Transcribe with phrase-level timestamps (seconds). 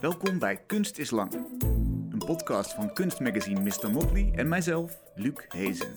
[0.00, 1.32] Welkom bij Kunst is Lang.
[2.10, 3.90] Een podcast van kunstmagazine Mr.
[3.90, 5.92] Motley en mijzelf, Luc Hezen.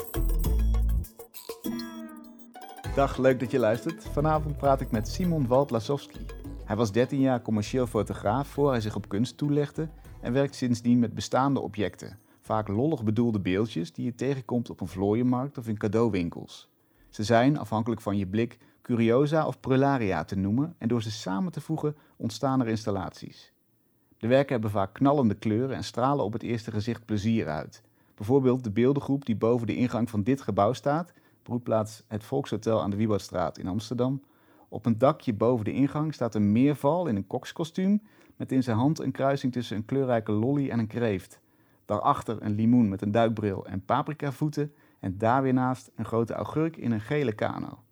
[2.95, 4.05] Dag, leuk dat je luistert.
[4.05, 6.25] Vanavond praat ik met Simon Waldlasowski.
[6.65, 9.89] Hij was 13 jaar commercieel fotograaf voor hij zich op kunst toelegde
[10.21, 12.19] en werkt sindsdien met bestaande objecten.
[12.39, 16.69] Vaak lollig bedoelde beeldjes die je tegenkomt op een vlooienmarkt of in cadeauwinkels.
[17.09, 21.51] Ze zijn, afhankelijk van je blik, curiosa of prularia te noemen en door ze samen
[21.51, 23.52] te voegen ontstaan er installaties.
[24.23, 27.81] De werken hebben vaak knallende kleuren en stralen op het eerste gezicht plezier uit.
[28.15, 32.89] Bijvoorbeeld de beeldengroep die boven de ingang van dit gebouw staat, broedplaats het Volkshotel aan
[32.89, 34.21] de Wiebertstraat in Amsterdam.
[34.69, 38.01] Op een dakje boven de ingang staat een meerval in een kokskostuum
[38.35, 41.39] met in zijn hand een kruising tussen een kleurrijke lolly en een kreeft.
[41.85, 46.77] Daarachter een limoen met een duikbril en paprikavoeten en daar weer naast een grote augurk
[46.77, 47.83] in een gele kano.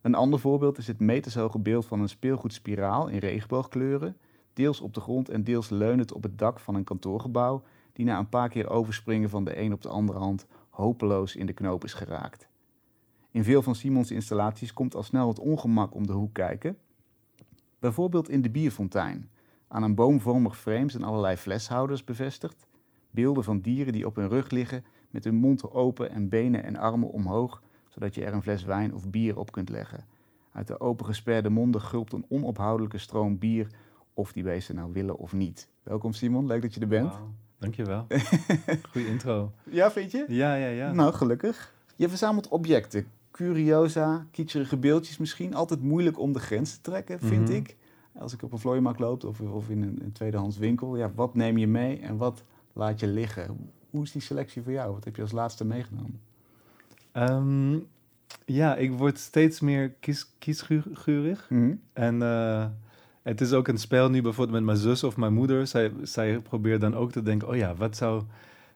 [0.00, 4.16] Een ander voorbeeld is het metershoge beeld van een speelgoedspiraal in regenboogkleuren,
[4.56, 8.18] deels op de grond en deels leunend op het dak van een kantoorgebouw, die na
[8.18, 11.84] een paar keer overspringen van de een op de andere hand hopeloos in de knoop
[11.84, 12.48] is geraakt.
[13.30, 16.78] In veel van Simons installaties komt al snel het ongemak om de hoek kijken.
[17.78, 19.30] Bijvoorbeeld in de bierfontein.
[19.68, 22.66] Aan een boomvormig frame zijn allerlei fleshouders bevestigd.
[23.10, 26.76] Beelden van dieren die op hun rug liggen met hun mond open en benen en
[26.76, 30.06] armen omhoog, zodat je er een fles wijn of bier op kunt leggen.
[30.52, 33.68] Uit de opengesperde monden gulpt een onophoudelijke stroom bier,
[34.16, 35.68] of die beesten nou willen of niet.
[35.82, 37.12] Welkom Simon, leuk dat je er bent.
[37.12, 38.06] Wauw, dankjewel.
[38.90, 39.52] Goeie intro.
[39.70, 40.24] Ja, vind je?
[40.28, 40.92] Ja, ja, ja.
[40.92, 41.74] Nou, gelukkig.
[41.96, 45.54] Je verzamelt objecten, curiosa, kitscherige beeldjes misschien.
[45.54, 47.52] Altijd moeilijk om de grens te trekken, vind Mhm.
[47.56, 47.76] ik.
[48.18, 50.96] Als ik op een vlooienmarkt loop of, of in een, een tweedehands winkel.
[50.96, 53.70] Ja, wat neem je mee en wat laat je liggen?
[53.90, 54.92] Hoe is die selectie voor jou?
[54.92, 56.20] Wat heb je als laatste meegenomen?
[57.12, 57.78] Ehm,
[58.44, 61.48] ja, ik word steeds meer kies, kiesgurig.
[61.92, 62.66] En eh,
[63.26, 65.66] het is ook een spel nu bijvoorbeeld met mijn zus of mijn moeder.
[65.66, 68.22] Zij, zij probeert dan ook te denken, oh ja, wat zou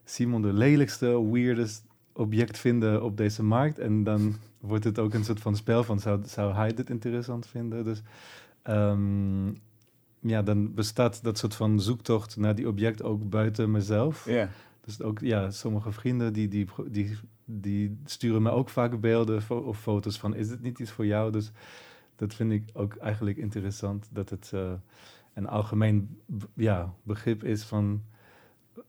[0.05, 3.79] Simon de lelijkste, weirdest object vinden op deze markt?
[3.79, 7.47] En dan wordt het ook een soort van spel van, zou, zou hij dit interessant
[7.47, 7.85] vinden?
[7.85, 8.03] Dus
[8.63, 9.49] ehm,
[10.21, 14.27] ja, dan bestaat dat soort van zoektocht naar die object ook buiten mezelf.
[14.27, 14.49] Ja.
[14.85, 19.81] Dus ook, ja, sommige vrienden die, die, die, die sturen me ook vaak beelden of
[19.81, 21.33] foto's van, is het niet iets voor jou?
[21.33, 21.53] Dus
[22.21, 24.73] dat vind ik ook eigenlijk interessant, dat het eh,
[25.35, 26.19] een algemeen
[26.55, 28.03] ja, begrip is van,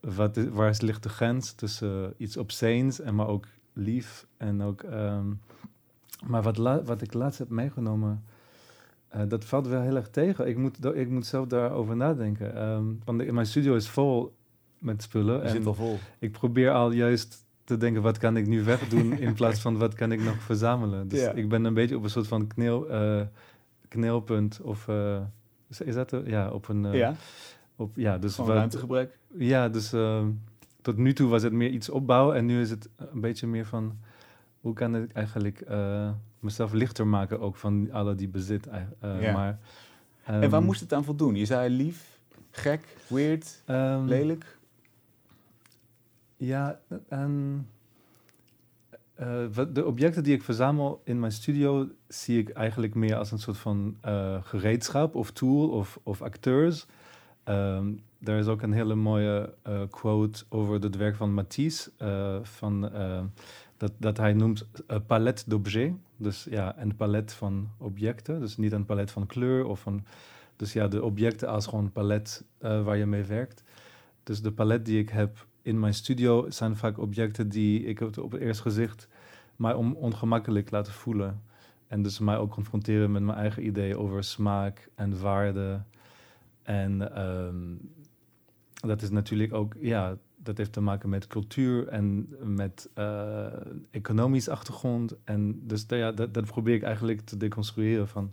[0.00, 4.62] wat is, waar is- ligt de grens tussen iets obscenes en maar ook lief en
[4.62, 4.82] ook...
[4.82, 5.26] ehm,
[6.26, 8.24] maar wat, la- wat ik laatst heb meegenomen,
[9.08, 10.48] eh, dat valt wel heel erg tegen.
[10.48, 12.54] Ik moet, ik moet zelf daarover nadenken.
[12.56, 14.34] Ehm, want de- mijn studio is vol
[14.78, 15.36] met spullen.
[15.36, 15.98] Je en zit al vol.
[16.18, 19.94] ik probeer al juist te denken, wat kan ik nu wegdoen in plaats van wat
[19.94, 21.08] kan ik nog verzamelen.
[21.08, 21.32] Dus Ja.
[21.32, 23.20] ik ben een beetje op een soort van kneel, eh,
[23.88, 25.20] knelpunt of uh,
[25.68, 26.28] is, is dat er?
[26.28, 26.84] Ja, op een...
[26.84, 27.14] Uh, ja,
[27.76, 29.18] op, ja, dus van wat- ruimtegebrek.
[29.38, 29.94] Ja, dus
[30.82, 33.66] tot nu toe was het meer iets opbouwen en nu is het een beetje meer
[33.66, 33.98] van,
[34.60, 35.64] hoe kan ik eigenlijk
[36.40, 38.68] mezelf lichter maken ook van alle die bezit.
[39.20, 39.32] Ja.
[39.32, 39.58] maar,
[40.24, 41.34] en waar um, moest het aan voldoen?
[41.34, 42.18] Je zei lief,
[42.50, 44.58] gek, weird, um, lelijk.
[46.44, 47.66] Ja, en
[49.52, 53.38] wat, de objecten die ik verzamel in mijn studio zie ik eigenlijk meer als een
[53.38, 56.86] soort van uh, gereedschap of tool of, of acteurs.
[57.44, 61.90] Um, is ook een hele mooie uh, quote over het werk van Matisse,
[62.42, 62.90] van,
[63.76, 64.66] dat, dat hij noemt
[65.06, 65.94] palet d'objets.
[66.16, 70.04] Dus ja, een palet van objecten, dus niet een palet van kleur of van...
[70.56, 73.62] Dus ja, de objecten als gewoon palet waar je mee werkt.
[74.22, 78.32] Dus de palet die ik heb in mijn studio zijn vaak objecten die ik op
[78.32, 79.08] het eerste gezicht
[79.56, 81.42] mij on ongemakkelijk laten voelen.
[81.86, 85.82] En dus mij ook confronteren met mijn eigen ideeën over smaak en waarde.
[86.62, 87.80] En um,
[88.74, 93.46] dat is natuurlijk ook, ja, dat heeft te maken met cultuur en met uh,
[93.90, 95.16] economisch achtergrond.
[95.24, 98.32] En dus ja, dat, dat probeer ik eigenlijk te deconstrueren van...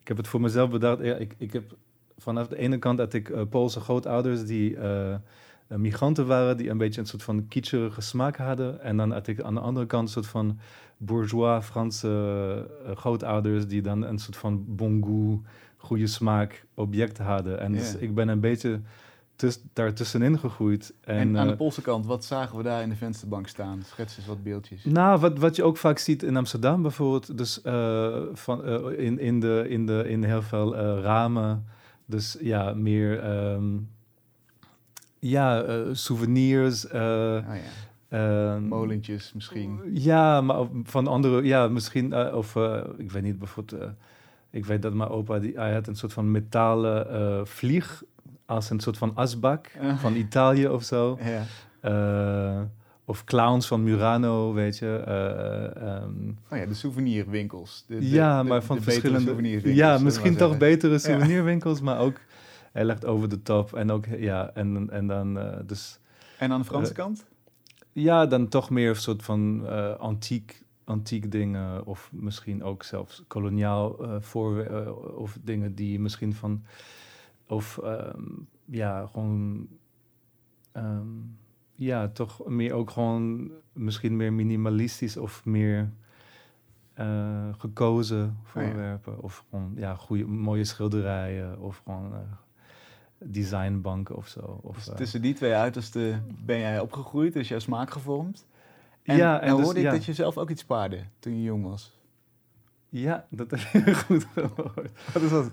[0.00, 1.76] Ik heb het voor mezelf bedacht, ik, ik heb
[2.16, 4.70] vanaf de ene kant dat ik uh, Poolse grootouders die...
[4.70, 5.14] Uh,
[5.78, 8.80] migranten waren die een beetje een soort van kitscherige smaak hadden.
[8.82, 10.58] En dan had ik aan de andere kant een soort van
[10.96, 12.08] bourgeois Franse
[12.86, 17.60] uh, grootouders die dan een soort van bon goût, goede smaak object hadden.
[17.60, 17.82] En Yeah.
[17.82, 18.80] dus ik ben een beetje
[19.36, 20.94] tuss daartussenin gegroeid.
[21.00, 23.82] En, En, aan de eh, Poolse kant, wat zagen we daar in de vensterbank staan?
[23.86, 24.84] Schets eens wat beeldjes.
[24.84, 29.18] nou, wat, wat je ook vaak ziet in Amsterdam bijvoorbeeld, dus uh, van, uh, in,
[29.18, 31.64] in, de, in, de, in heel veel ramen.
[32.06, 33.88] Dus ja, meer um,
[35.20, 36.86] ja, uh, souvenirs.
[36.86, 37.60] Oh, ja.
[38.12, 39.80] Uh, Molentjes misschien.
[39.92, 43.88] Ja, maar van andere, ja, misschien, uh, of uh, ik weet niet, bijvoorbeeld, uh,
[44.50, 48.02] ik weet dat mijn opa, die, hij had een soort van metalen vlieg
[48.46, 49.98] als een soort van asbak Ah.
[49.98, 51.18] van Italië of zo.
[51.32, 51.42] Ja.
[51.80, 52.60] Eh,
[53.04, 54.96] of clowns van Murano, weet je.
[55.06, 56.02] eh,
[56.52, 57.84] Oh ja, de souvenirwinkels.
[57.86, 59.24] De, de- ja, de- maar van verschillende.
[59.26, 62.16] souvenirwinkels, Ja, misschien toch betere souvenirwinkels, maar ook
[62.72, 63.72] heel erg over de top.
[63.74, 66.00] En ook, ja, en, en dan eh, dus.
[66.38, 67.26] En aan de Franse Eh, kant?
[67.92, 71.86] Ja, dan toch meer een soort van eh, antiek, antiek dingen.
[71.86, 74.66] Of misschien ook zelfs koloniaal eh voor
[75.16, 76.64] of dingen die misschien van.
[77.46, 78.22] Of ehm,
[78.64, 79.68] ja, gewoon.
[80.72, 81.06] ehm,
[81.74, 85.92] ja, toch meer ook gewoon misschien meer minimalistisch of meer
[87.58, 88.40] gekozen Oh ja.
[88.44, 89.22] voorwerpen.
[89.22, 91.60] Of gewoon ja, goede, mooie schilderijen.
[91.60, 92.12] Of gewoon
[93.24, 94.60] designbanken of zo.
[94.62, 98.46] Of, Dus eh, tussen die twee uitersten ben jij opgegroeid, is jouw smaak gevormd.
[99.02, 99.90] En, Ja, en, en dus- hoorde ik ja.
[99.92, 101.98] dat je zelf ook iets spaarde toen je jong was.
[102.88, 104.90] Ja, dat heb je goed gehoord.
[105.12, 105.50] Wat is dat?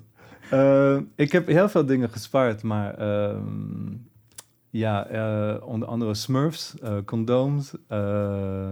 [0.49, 3.93] Eh, ik heb heel veel dingen gespaard, maar ehm,
[4.69, 6.75] ja, eh, onder andere Smurfs,
[7.05, 7.73] condooms.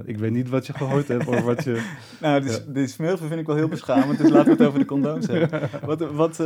[0.05, 1.93] ik weet niet wat je gehoord hebt of wat je...
[2.21, 2.43] Nou,
[2.73, 5.69] de smurfen vind ik wel heel beschamend, dus laten we het over de condooms hebben.
[5.85, 6.43] Wat, wat,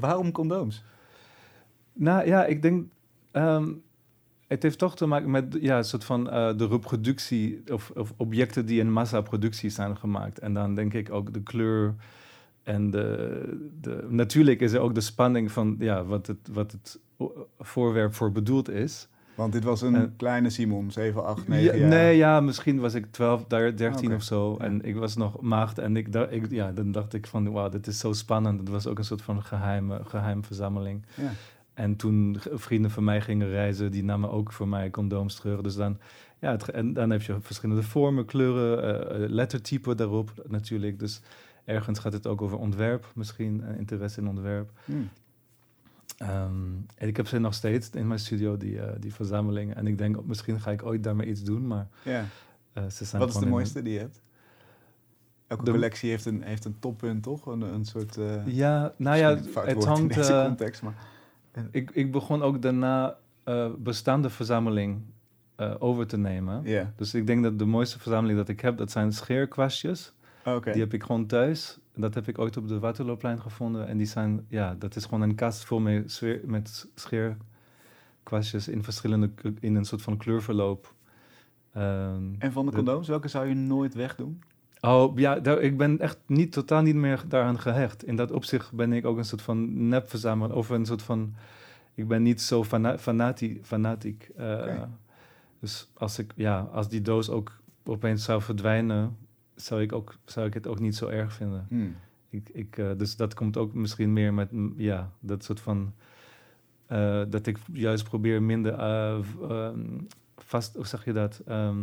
[0.00, 0.84] waarom condooms?
[1.94, 2.86] Nou ja, ik denk.
[3.30, 3.68] ehm,
[4.48, 8.12] het heeft toch te maken met ja, een soort van eh, de reproductie of, of
[8.16, 10.38] objecten die in massaproductie zijn gemaakt.
[10.38, 11.94] En dan denk ik ook de kleur
[12.62, 14.06] en de, de.
[14.08, 16.98] Natuurlijk is er ook de spanning van ja, wat, het, wat het
[17.58, 19.08] voorwerp voor bedoeld is.
[19.34, 21.88] Want dit was een kleine Simon, 7, 8, 9 Ja, jaar.
[21.88, 24.14] nee, ja, misschien was ik 12, daar- 13 Oké.
[24.14, 24.56] of zo.
[24.56, 25.78] En ik was nog maagd.
[25.78, 26.08] En ik,
[26.50, 28.60] ja, dan dacht ik van, wauw, dit is zo spannend.
[28.60, 31.02] Het was ook een soort van geheime, geheim verzameling.
[31.14, 31.30] Ja.
[31.74, 35.60] En toen vrienden van mij gingen reizen, die namen ook voor mij condooms terug.
[35.60, 35.98] Dus dan,
[36.38, 40.98] ja, het, en dan heb je verschillende vormen, kleuren, eh, eh, lettertypen daarop natuurlijk.
[40.98, 41.20] Dus
[41.64, 44.70] ergens gaat het ook over ontwerp misschien, eh, interesse in ontwerp.
[44.84, 44.92] Hm.
[46.18, 46.52] Ehm,
[46.94, 49.76] en ik heb ze nog steeds in mijn studio, die, eh, die verzamelingen.
[49.76, 52.24] En ik denk, oh, misschien ga ik ooit daarmee iets doen, maar Ja.
[52.90, 54.22] ze zijn Wat is de mooiste die je hebt?
[55.46, 57.46] Elke De- collectie heeft een, heeft een toppunt, toch?
[57.46, 58.18] Een, een soort...
[58.44, 60.14] Ja, nou ja, het in hangt...
[60.14, 60.94] deze context, maar...
[61.70, 65.00] ik, ik begon ook daarna eh, bestaande verzameling
[65.56, 66.60] eh, over te nemen.
[66.96, 70.12] Dus ik denk dat de mooiste verzameling dat ik heb, dat zijn scheerkwastjes.
[70.44, 70.72] oké.
[70.72, 71.78] Die heb ik gewoon thuis.
[71.96, 73.86] Dat heb ik ooit op de Waterloopplein gevonden.
[73.86, 78.82] En die zijn, ja, dat is gewoon een kast vol met, sfeer- met scheerkwastjes in
[78.82, 79.30] verschillende,
[79.60, 80.94] in een soort van kleurverloop.
[81.72, 84.42] Ehm, En van de de- condooms, welke zou je nooit wegdoen?
[84.86, 88.04] Oh ja, daar, ik ben echt niet, totaal niet meer daaraan gehecht.
[88.04, 90.56] In dat opzicht ben ik ook een soort van nepverzamelaar.
[90.56, 91.34] Of een soort van.
[91.94, 94.30] Ik ben niet zo fana fanati fanatiek.
[94.36, 94.82] eh.
[95.60, 97.52] Dus als, ik, ja, als die doos ook
[97.84, 99.16] opeens zou verdwijnen,
[99.54, 101.66] zou ik, ook, zou ik het ook niet zo erg vinden.
[101.68, 101.86] Hm.
[102.30, 105.92] Ik, ik, eh, dus dat komt ook misschien meer met ja, dat soort van.
[106.86, 109.18] eh, dat ik juist probeer minder eh,
[109.50, 109.80] ehm,
[110.36, 111.42] vast, hoe zeg je dat?
[111.46, 111.76] Ehm,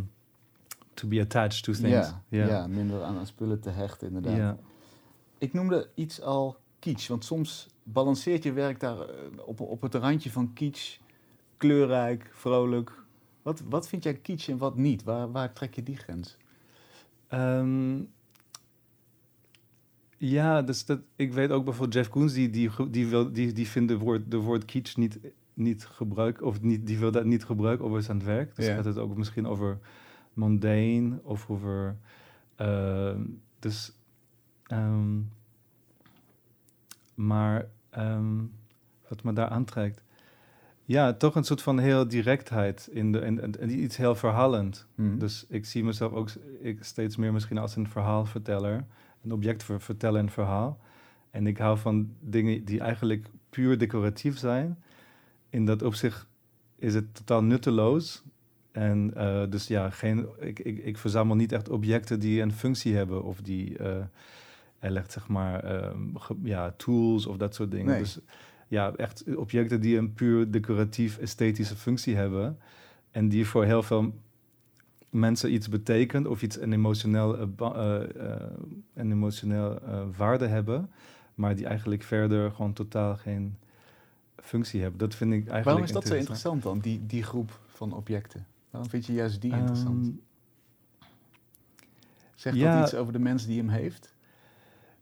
[0.93, 1.89] to be attached to things.
[1.89, 2.47] Ja, Ja.
[2.47, 4.37] ja, minder aan, aan spullen te hechten, inderdaad.
[4.37, 4.57] Ja.
[5.37, 9.05] Ik noemde iets al kitsch, want soms balanceert je werk daar eh,
[9.45, 10.97] op, op het randje van kitsch,
[11.57, 12.91] kleurrijk, vrolijk.
[13.41, 15.03] Wat, wat vind jij kitsch en wat niet?
[15.03, 16.37] Waar, waar trek je die grens?
[17.27, 17.99] Ehm,
[20.17, 23.67] ja, dus dat, ik weet ook bijvoorbeeld Jeff Koons, die, die, die, wil, die, die
[23.67, 25.19] vindt de woord, de woord kitsch niet,
[25.53, 28.55] niet gebruiken, of niet, die wil dat niet gebruiken over zijn werk.
[28.55, 28.75] Dus Ja.
[28.75, 29.79] gaat het ook misschien over
[30.33, 31.97] mundane of over.
[32.55, 33.21] ehm,
[33.59, 33.91] dus.
[34.67, 35.19] ehm,
[37.15, 38.37] maar ehm,
[39.07, 40.03] wat me daar aantrekt.
[40.85, 44.87] Ja, toch een soort van heel directheid in de, en, en, en iets heel verhalend.
[44.95, 45.17] Hm.
[45.17, 48.85] Dus ik zie mezelf ook ik steeds meer misschien als een verhaalverteller.
[49.23, 50.79] Een object ver, vertellen een verhaal.
[51.31, 54.83] En ik hou van dingen die eigenlijk puur decoratief zijn.
[55.49, 56.27] In dat opzicht
[56.75, 58.23] is het totaal nutteloos.
[58.71, 62.95] En eh, dus ja, geen, ik, ik, ik verzamel niet echt objecten die een functie
[62.95, 63.23] hebben.
[63.23, 63.95] Of die eh
[64.79, 67.85] er legt zeg maar ehm, ge- ja, tools of dat soort dingen.
[67.91, 67.99] Nee.
[67.99, 68.19] Dus
[68.67, 72.57] ja, echt objecten die een puur decoratief esthetische functie hebben.
[73.11, 74.13] En die voor heel veel
[75.09, 78.01] mensen iets betekent of iets een emotioneel, eh, eh,
[78.31, 78.41] eh,
[78.93, 80.89] een emotioneel eh, waarde hebben,
[81.35, 83.55] maar die eigenlijk verder gewoon totaal geen
[84.37, 84.99] functie hebben.
[84.99, 88.45] Dat vind ik eigenlijk Waarom is dat zo interessant dan, die, die groep van objecten?
[88.71, 90.05] Waarom vind je juist die interessant?
[90.05, 90.15] Ehm,
[92.35, 92.75] Zegt ja.
[92.75, 94.13] dat iets over de mens die hem heeft?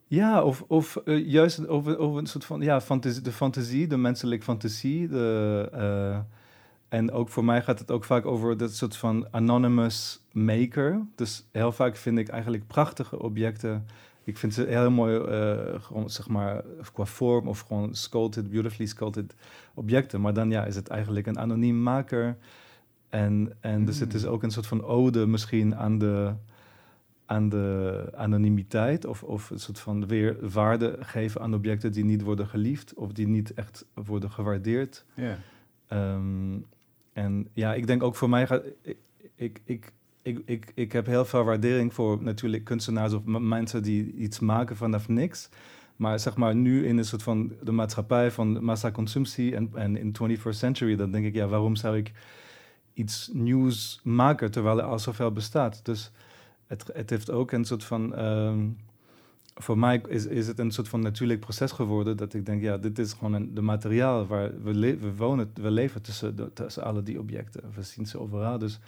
[0.08, 3.98] Ja, of, of eh, juist over, over een soort van ja, fantasie, de fantasie, de
[3.98, 5.08] menselijke fantasie.
[5.08, 6.20] De, eh,
[6.90, 11.06] en ook voor mij gaat het ook vaak over dat soort van anonymous maker.
[11.16, 13.86] Dus heel vaak vind ik eigenlijk prachtige objecten
[14.30, 18.88] ik vind ze heel mooi, eh, gewoon zeg maar, qua vorm of gewoon sculpted, beautifully
[18.88, 19.36] sculpted
[19.74, 20.22] objecten.
[20.22, 22.38] Maar dan ja, is het eigenlijk een anoniem maker.
[23.10, 24.30] En, en dus het is Mm.
[24.30, 26.34] ook een soort van ode misschien aan de,
[27.26, 29.06] aan de anonimiteit.
[29.06, 32.94] Of, of een soort van weer waarde geven aan objecten die niet worden geliefd.
[32.94, 35.06] Of die niet echt worden gewaardeerd.
[35.14, 35.38] Ja.
[35.88, 36.58] Ehm,
[37.14, 38.64] en ja, ik denk ook voor mij gaat.
[38.82, 38.98] Ik,
[39.36, 44.14] ik, ik, ik, ik, ik heb heel veel waardering voor natuurlijk kunstenaars of mensen die
[44.14, 45.50] iets maken vanaf niks.
[45.96, 50.16] Maar zeg maar nu in een soort van de maatschappij van massaconsumptie en, en in
[50.24, 52.12] 21st century, dan denk ik, ja, waarom zou ik
[53.00, 55.86] iets nieuws maken terwijl er al zoveel bestaat?
[55.86, 56.12] Dus
[56.68, 58.16] het, het heeft ook een soort van.
[58.16, 58.68] ehm,
[59.62, 62.78] voor mij is, is het een soort van natuurlijk proces geworden dat ik denk, ja,
[62.78, 66.84] dit is gewoon een, de materiaal waar we, le- we wonen, we leven tussen, tussen
[66.84, 67.62] alle die objecten.
[67.76, 68.80] We zien ze overal, dus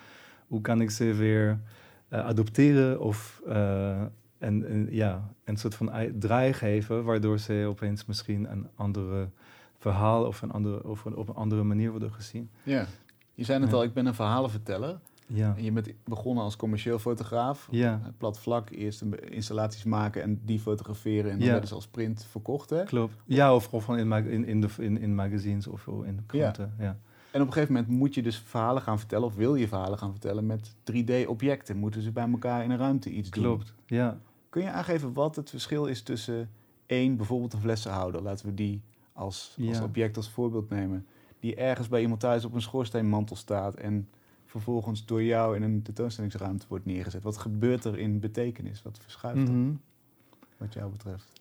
[0.48, 1.60] hoe kan ik ze weer
[2.08, 4.01] eh, adopteren of eh,
[4.38, 9.30] en, ja, een soort van draai geven, waardoor ze opeens misschien een andere
[9.77, 12.50] verhaal of, een andere, of op een andere manier worden gezien.
[12.63, 12.86] ja.
[13.42, 13.72] Je zei Ja.
[13.72, 15.00] al, ik ben een verhalenverteller.
[15.28, 17.68] Ja, En je bent begonnen als commercieel fotograaf.
[17.72, 21.32] ja Eh, Plat vlak, eerst installaties maken en die fotograferen.
[21.32, 21.52] En dan Ja.
[21.52, 22.84] werden ze als print verkocht, hè?
[22.84, 23.14] klopt.
[23.26, 26.74] Ja, of gewoon in, in, in, de, in, in magazines of in kranten.
[26.80, 26.98] Ja.
[27.32, 29.98] En op een gegeven moment moet je dus verhalen gaan vertellen, of wil je verhalen
[29.98, 31.78] gaan vertellen met 3D-objecten.
[31.78, 33.44] Moeten ze bij elkaar in een ruimte iets doen?
[33.44, 34.18] Klopt, ja.
[34.50, 36.50] Kun je aangeven wat het verschil is tussen
[36.86, 38.82] één, bijvoorbeeld een flessenhouder, laten we die
[39.14, 41.06] als, als object als voorbeeld nemen,
[41.42, 44.10] die ergens bij iemand thuis op een schoorsteenmantel staat en
[44.46, 47.24] vervolgens door jou in een tentoonstellingsruimte wordt neergezet.
[47.24, 48.82] Wat gebeurt er in betekenis?
[48.82, 49.72] Wat verschuift er, Mhm.
[50.58, 51.32] wat jou betreft?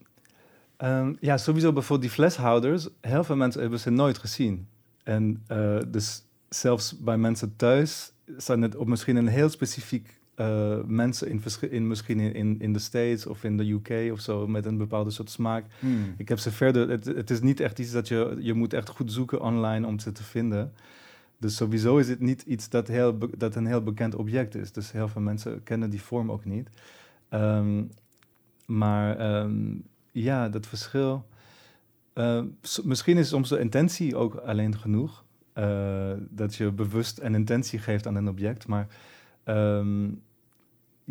[0.76, 2.88] Ehm, ja, sowieso bijvoorbeeld die fleshouders.
[3.00, 4.68] Heel veel mensen hebben ze nooit gezien.
[5.02, 10.78] En eh, dus zelfs bij mensen thuis zijn het op misschien een heel specifiek eh,
[10.86, 14.66] mensen in, in misschien in, in, de States of in de UK of zo met
[14.66, 15.64] een bepaalde soort smaak.
[15.78, 16.14] Hmm.
[16.16, 16.88] Ik heb ze verder.
[16.88, 19.98] Het, het is niet echt iets dat je je moet echt goed zoeken online om
[19.98, 20.72] ze te vinden.
[21.38, 24.72] Dus sowieso is het niet iets dat, heel dat een heel bekend object is.
[24.72, 26.68] Dus heel veel mensen kennen die vorm ook niet.
[27.28, 27.82] Ehm,
[28.66, 29.74] maar ehm,
[30.12, 31.26] ja, dat verschil.
[32.12, 32.42] eh,
[32.84, 35.24] misschien is soms de intentie ook alleen genoeg.
[35.52, 38.66] eh, dat je bewust een intentie geeft aan een object.
[38.66, 38.86] Maar
[39.44, 40.08] ehm,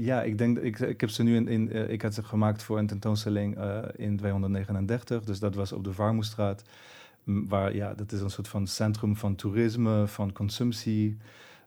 [0.01, 1.47] ja, ik denk ik, ik heb ze nu in.
[1.47, 5.23] in eh, ik had ze gemaakt voor een tentoonstelling eh, in 239.
[5.23, 6.63] Dus dat was op de Varmoestraat.
[7.23, 11.17] Waar ja, dat is een soort van centrum van toerisme, van consumptie,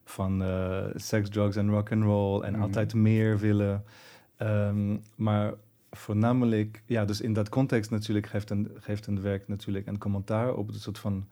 [0.04, 2.62] van eh seks, drugs en rock and roll en Mhm.
[2.62, 3.84] altijd meer willen.
[4.36, 5.54] Ehm, maar
[5.90, 10.54] voornamelijk, ja, dus in dat context natuurlijk geeft een, geeft een werk natuurlijk een commentaar
[10.54, 11.26] op het soort van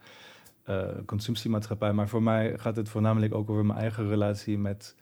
[0.64, 1.92] eh, consumptiemaatschappij.
[1.92, 4.96] Maar voor mij gaat het voornamelijk ook over mijn eigen relatie met,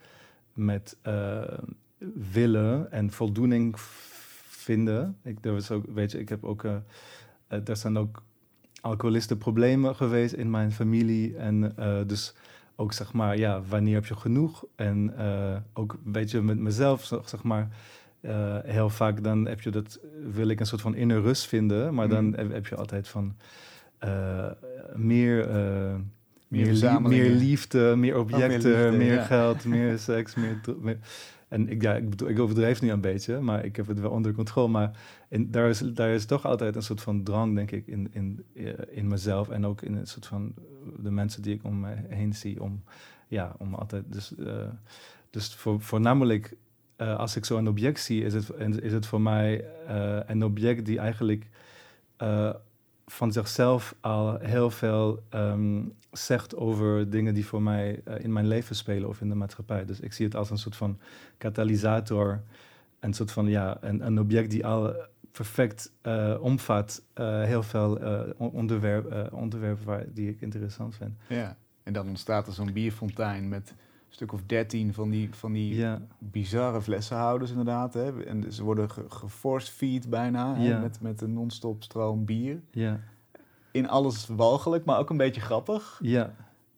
[0.53, 0.97] met
[2.33, 3.75] willen en voldoening
[4.49, 5.17] vinden.
[5.25, 6.65] Ik, er was ook, weet je, ik heb ook,
[7.49, 8.23] er zijn ook
[8.81, 11.37] alcoholistenproblemen geweest in mijn familie.
[11.37, 12.35] En eh, dus
[12.77, 14.65] ook zeg maar, ja, wanneer heb je genoeg?
[14.75, 15.13] En
[15.73, 17.69] ook een beetje met mezelf, zeg maar,
[18.65, 19.99] heel vaak dan heb je dat,
[20.33, 22.39] wil ik een soort van inner rust vinden, maar dan Mhm.
[22.39, 23.37] heb, heb je altijd van
[24.95, 25.49] meer,
[26.49, 29.25] meer, meer liefde, meer objecten, liefde, meer ja.
[29.25, 30.61] geld, meer seks, meer-
[31.49, 34.11] En ik, ja, ik, bedoel, ik overdrijf nu een beetje, maar ik heb het wel
[34.11, 34.69] onder controle.
[34.69, 38.09] Maar in, daar, is, daar is toch altijd een soort van drang, denk ik, in,
[38.13, 40.55] in, eh, in mezelf en ook in een soort van
[40.99, 42.63] de mensen die ik om me heen zie.
[42.63, 42.83] Om,
[43.29, 44.05] ja, om altijd.
[44.07, 44.69] Dus, eh,
[45.31, 46.57] dus voor, voornamelijk,
[46.97, 48.51] eh, als ik zo een object zie, is het,
[48.83, 49.65] is het voor mij
[50.27, 51.47] een object die eigenlijk
[53.07, 55.83] van zichzelf al heel veel ehm,
[56.27, 59.85] zegt over dingen die voor mij eh, in mijn leven spelen of in de maatschappij.
[59.85, 60.99] Dus ik zie het als een soort van
[61.39, 62.43] katalysator,
[63.01, 64.95] een soort van ja, een, een object die al
[65.33, 67.99] perfect eh, omvat eh, heel veel
[68.37, 71.13] on- onderwerp, onderwerpen waar, die ik interessant vind.
[71.29, 71.57] Ja.
[71.83, 75.75] En dan ontstaat er zo'n bierfontein met een stuk of dertien van die, van die
[75.75, 77.95] Ja, bizarre flessenhouders inderdaad.
[77.95, 78.25] Hè?
[78.25, 80.69] En ze worden ge- geforce feed bijna hè?
[80.69, 80.81] Ja.
[80.81, 82.61] Met, met een non-stop stroom bier.
[82.71, 83.01] ja,
[83.71, 85.99] In alles walgelijk, maar ook een beetje grappig.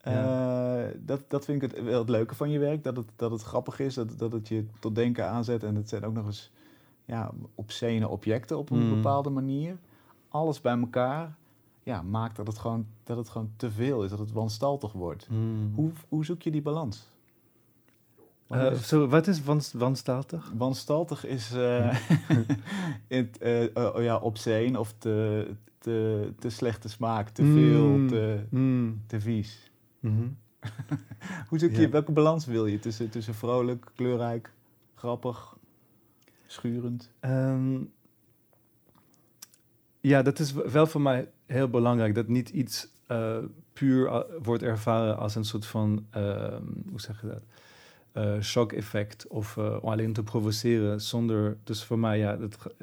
[0.01, 2.85] ja, Eh, dat, dat vind ik het, wel het leuke van je werk.
[2.85, 5.63] Dat het, dat het grappig is, dat, dat het je tot denken aanzet.
[5.63, 6.51] En het zijn ook nog eens
[7.05, 8.95] ja, obscene objecten op een Mm.
[8.95, 9.77] bepaalde manier.
[10.29, 11.37] Alles bij elkaar
[11.83, 14.11] ja, maakt dat het, gewoon, dat het gewoon te veel is.
[14.11, 15.29] Dat het wanstaltig wordt.
[15.31, 15.73] Mm.
[15.75, 17.11] Hoe, hoe zoek je die balans?
[18.83, 20.53] Zo, wat is wans, wanstaltig?
[20.57, 21.97] Wanstaltig is eh,
[23.09, 25.47] het, eh, oh ja, obscene of te,
[25.79, 28.09] te, te slechte smaak, te veel, Mm.
[28.09, 29.03] te, Mm.
[29.07, 29.71] te vies.
[30.01, 30.29] Mhm.
[31.49, 31.89] Hoe zoek je, Ja.
[31.89, 34.53] welke balans wil je tussen, tussen vrolijk, kleurrijk,
[34.95, 35.57] grappig,
[36.47, 37.11] schurend?
[37.21, 37.79] Ehm,
[40.01, 42.15] ja, dat is wel voor mij heel belangrijk.
[42.15, 43.39] Dat niet iets uh,
[43.73, 46.57] puur uh, wordt ervaren als een soort van, uh,
[46.91, 47.43] hoe zeg je dat?
[48.15, 51.57] Uh, shock-effect of om alleen te provoceren zonder.
[51.65, 52.75] Dus voor mij, ja, dat,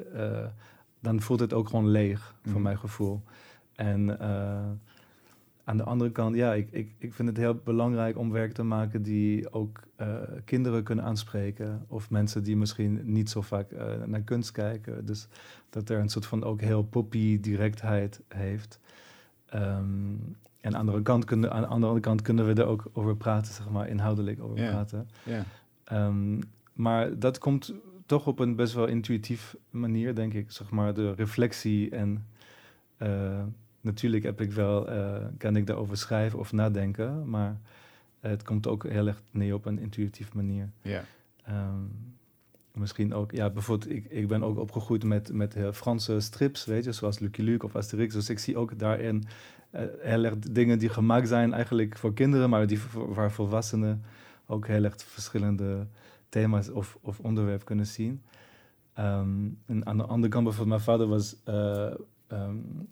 [1.00, 2.52] dan voelt het ook gewoon leeg, mm.
[2.52, 3.22] voor mijn gevoel.
[3.74, 4.20] En
[5.64, 8.62] aan de andere kant, ja, ik, ik, ik vind het heel belangrijk om werk te
[8.62, 9.80] maken die ook
[10.44, 11.84] kinderen kunnen aanspreken.
[11.88, 13.70] Of mensen die misschien niet zo vaak
[14.06, 15.06] naar kunst kijken.
[15.06, 15.28] Dus
[15.70, 18.80] dat er een soort van ook heel poppy directheid heeft.
[19.54, 22.90] Um, en aan de, andere kant kunnen, aan de andere kant kunnen we er ook
[22.92, 24.70] over praten, zeg maar, inhoudelijk over yeah.
[24.70, 25.08] praten.
[25.22, 26.06] Yeah.
[26.06, 26.40] Um,
[26.72, 27.74] maar dat komt
[28.06, 30.50] toch op een best wel intuïtief manier, denk ik.
[30.50, 32.26] Zeg maar, de reflectie en...
[33.02, 33.42] Uh,
[33.80, 37.60] natuurlijk heb ik wel, uh, kan ik daarover schrijven of nadenken, maar
[38.20, 40.70] het komt ook heel erg neer op een intuïtieve manier.
[40.82, 41.04] Ja.
[41.48, 42.16] Um,
[42.72, 46.92] misschien ook, ja, bijvoorbeeld, ik, ik ben ook opgegroeid met, met Franse strips, weet je,
[46.92, 48.14] zoals Lucky Luke of Asterix.
[48.14, 49.24] Dus ik zie ook daarin
[50.00, 54.02] heel erg dingen die gemaakt zijn eigenlijk voor kinderen, maar die waar volwassenen
[54.46, 55.86] ook heel erg verschillende
[56.28, 58.22] thema's of, of onderwerpen kunnen zien.
[58.98, 61.90] Um, en aan de andere kant, bijvoorbeeld, mijn vader was uh,
[62.28, 62.88] um,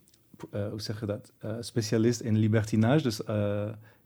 [0.55, 3.21] uh, hoe zeg je dat, uh, specialist in libertinage, dus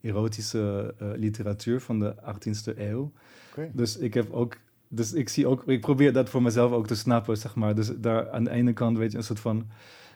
[0.01, 3.13] erotische literatuur van de 18e eeuw.
[3.51, 3.71] Okay.
[3.75, 4.57] Dus ik heb ook,
[4.89, 7.75] dus ik zie ook, ik probeer dat voor mezelf ook te snappen, zeg maar.
[7.75, 9.67] Dus daar aan de ene kant, weet je, een soort van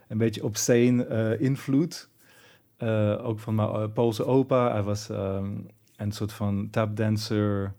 [0.09, 2.09] een beetje obscene invloed.
[3.23, 5.67] Ook van mijn Poolse opa, hij was um,
[5.97, 7.75] een soort van tapdancer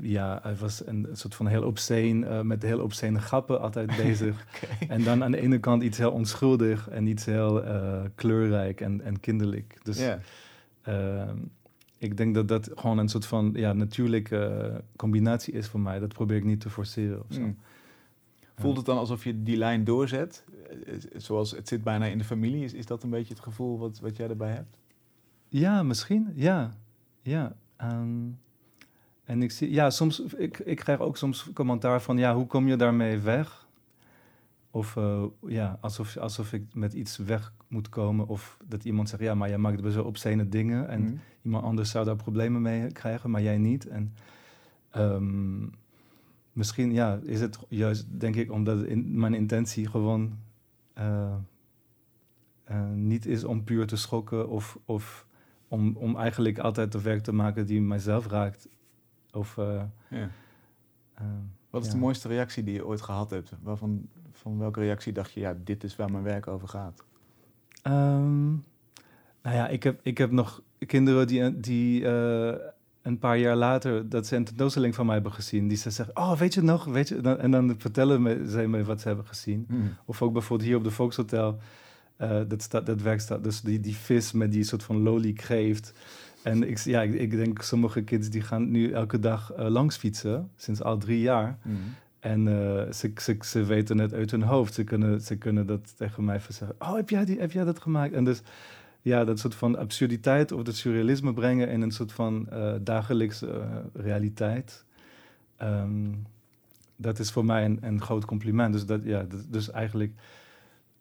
[0.00, 4.46] ja, hij was een soort van heel obscene, uh, met heel obscene grappen altijd bezig.
[4.54, 4.88] okay.
[4.88, 7.62] En dan aan de ene kant iets heel onschuldig en iets heel
[8.14, 9.78] kleurrijk en, en kinderlijk.
[9.82, 10.18] Dus yeah.
[10.88, 11.30] uh,
[11.98, 15.98] ik denk dat dat gewoon een soort van ja, natuurlijke combinatie is voor mij.
[15.98, 17.40] Dat probeer ik niet te forceren of zo.
[17.40, 17.58] Mm.
[18.56, 20.44] Voelt het dan alsof je die lijn doorzet?
[20.68, 22.64] Eh, zoals het zit bijna in de familie.
[22.64, 24.78] Is, is dat een beetje het gevoel wat, wat jij erbij hebt?
[25.48, 26.32] Ja, misschien.
[26.34, 26.70] Ja.
[27.22, 27.56] Ja.
[27.82, 28.38] Um,
[29.24, 32.68] en ik zie, ja, soms, ik, ik krijg ook soms commentaar van, ja, hoe kom
[32.68, 33.66] je daarmee weg?
[34.70, 38.28] Of uh, ja, alsof, alsof ik met iets weg moet komen.
[38.28, 40.88] Of dat iemand zegt, ja, maar jij maakt zo obscene dingen.
[40.88, 41.20] En mm.
[41.42, 43.86] iemand anders zou daar problemen mee krijgen, maar jij niet.
[43.86, 44.14] En
[44.96, 45.72] um,
[46.52, 50.38] misschien, ja, is het juist, denk ik, omdat in, mijn intentie gewoon
[52.94, 54.48] niet is om puur te schokken.
[54.48, 55.26] Of, of
[55.68, 58.68] om, om eigenlijk altijd de werk te maken die mijzelf raakt.
[59.32, 60.30] Of, uh, ja.
[61.70, 61.94] Wat is ja.
[61.94, 63.52] de mooiste reactie die je ooit gehad hebt?
[63.62, 67.04] Waarvan, van welke reactie dacht je, ja, dit is waar mijn werk over gaat?
[67.82, 68.64] Um,
[69.42, 72.54] nou ja, ik heb, ik heb nog kinderen die, die uh,
[73.06, 75.68] een paar jaar later dat ze een tentoonstelling van mij hebben gezien.
[75.68, 76.84] Die ze zeggen, oh, weet je nog?
[76.84, 77.20] Weet je?
[77.20, 79.66] En dan vertellen me, ze me wat ze hebben gezien.
[79.68, 79.94] Mm.
[80.04, 81.58] Of ook bijvoorbeeld hier op de Volkshotel.
[82.20, 85.32] Uh, dat, staat, dat werk staat, dus die, die vis met die soort van loli
[85.32, 85.92] kreeft.
[86.42, 89.96] En ik, ja, ik, ik, denk sommige kids die gaan nu elke dag uh, langs
[89.96, 91.58] fietsen, sinds al drie jaar.
[91.62, 91.76] Mm.
[92.20, 94.74] En uh, ze, ze, ze weten het uit hun hoofd.
[94.74, 96.76] Ze kunnen, ze kunnen dat tegen mij zeggen.
[96.78, 98.12] Oh, heb jij, die, heb jij dat gemaakt?
[98.12, 98.42] En dus
[99.06, 103.64] ja, dat soort van absurditeit of het surrealisme brengen in een soort van uh, dagelijkse
[103.92, 104.84] realiteit.
[105.62, 106.26] Um,
[106.96, 108.72] dat is voor mij een, een groot compliment.
[108.72, 110.12] Dus, dat, ja, dus eigenlijk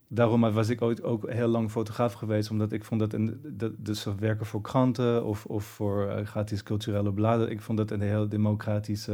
[0.08, 3.72] daarom was ik ooit ook heel lang fotograaf geweest, omdat ik vond dat, een, dat
[3.78, 8.02] dus werken voor kranten of, of voor uh, gratis culturele bladen, ik vond dat een
[8.02, 9.10] heel democratisch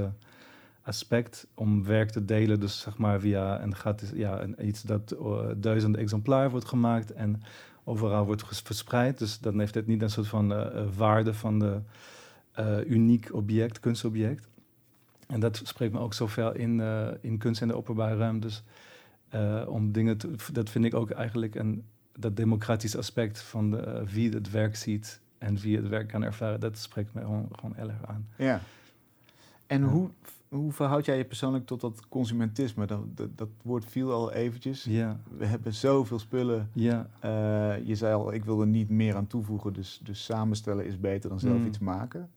[0.81, 5.15] aspect om werk te delen, dus zeg maar via een gratis, ja, een, iets dat
[5.57, 7.41] duizend exemplaar wordt gemaakt en
[7.91, 9.17] overal wordt verspreid.
[9.17, 11.81] Dus dan heeft het niet een soort van uh, waarde van de
[12.87, 14.47] uniek object, kunstobject.
[15.27, 16.81] En dat spreekt me ook zoveel in,
[17.21, 18.47] in kunst in de openbare ruimte.
[18.47, 18.63] Dus
[19.35, 21.83] uh, om dingen te, dat vind ik ook eigenlijk een,
[22.15, 26.23] dat democratisch aspect van de, uh, wie het werk ziet en wie het werk kan
[26.23, 28.27] ervaren, dat spreekt mij gewoon, gewoon erg aan.
[28.35, 28.61] Ja.
[29.67, 30.09] En hoe,
[30.55, 32.85] hoe verhoud jij je persoonlijk tot dat consumentisme?
[32.85, 34.83] Dat, dat, dat woord viel al eventjes.
[34.83, 35.19] Ja.
[35.37, 36.69] We hebben zoveel spullen.
[36.73, 37.09] Ja.
[37.25, 40.99] Uh, je zei al, ik wil er niet meer aan toevoegen, dus, dus samenstellen is
[40.99, 41.65] beter dan zelf mm.
[41.65, 42.29] iets maken.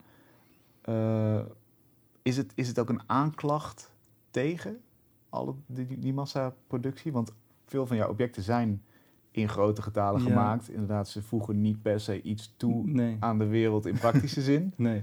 [2.23, 3.93] is, het, is het ook een aanklacht
[4.31, 4.81] tegen
[5.29, 7.13] alle, die, die massaproductie?
[7.13, 7.33] Want
[7.65, 8.83] veel van jouw objecten zijn
[9.31, 10.27] in grote getalen ja.
[10.29, 10.69] gemaakt.
[10.69, 13.17] Inderdaad, ze voegen niet per se iets toe nee.
[13.21, 14.73] aan de wereld in praktische zin.
[14.77, 15.03] Nee.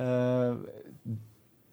[0.00, 0.52] Uh,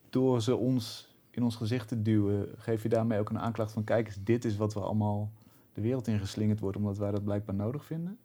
[0.09, 3.83] door ze ons in ons gezicht te duwen, geef je daarmee ook een aanklacht van:
[3.83, 5.31] kijk eens, dit is wat we allemaal
[5.73, 8.17] de wereld in geslingerd worden, omdat wij dat blijkbaar nodig vinden?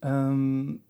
[0.00, 0.82] Um,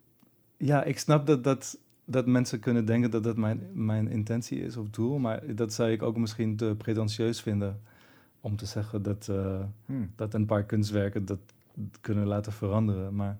[0.57, 4.77] ja, ik snap dat dat dat mensen kunnen denken dat dat mijn, mijn intentie is
[4.77, 7.81] of doel, maar dat zou ik ook misschien te pretentieus vinden
[8.41, 10.11] om te zeggen dat, eh, Hmm.
[10.15, 11.39] dat een paar kunstwerken dat
[12.01, 13.15] kunnen laten veranderen.
[13.15, 13.37] Maar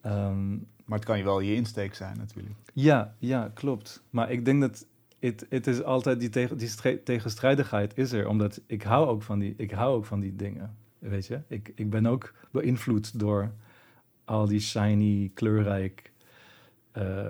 [0.00, 0.50] ehm,
[0.84, 2.54] Maar het kan je wel je insteek zijn natuurlijk.
[2.72, 4.02] ja, ja, klopt.
[4.10, 4.86] Maar ik denk dat
[5.18, 9.22] het, het is altijd die, tegen, die stre- tegenstrijdigheid is er, omdat ik hou ook
[9.22, 10.76] van die, ik hou ook van die dingen.
[10.98, 13.52] Weet je, ik, ik ben ook beïnvloed door
[14.24, 16.12] al die shiny, kleurrijk.
[16.92, 17.26] eh,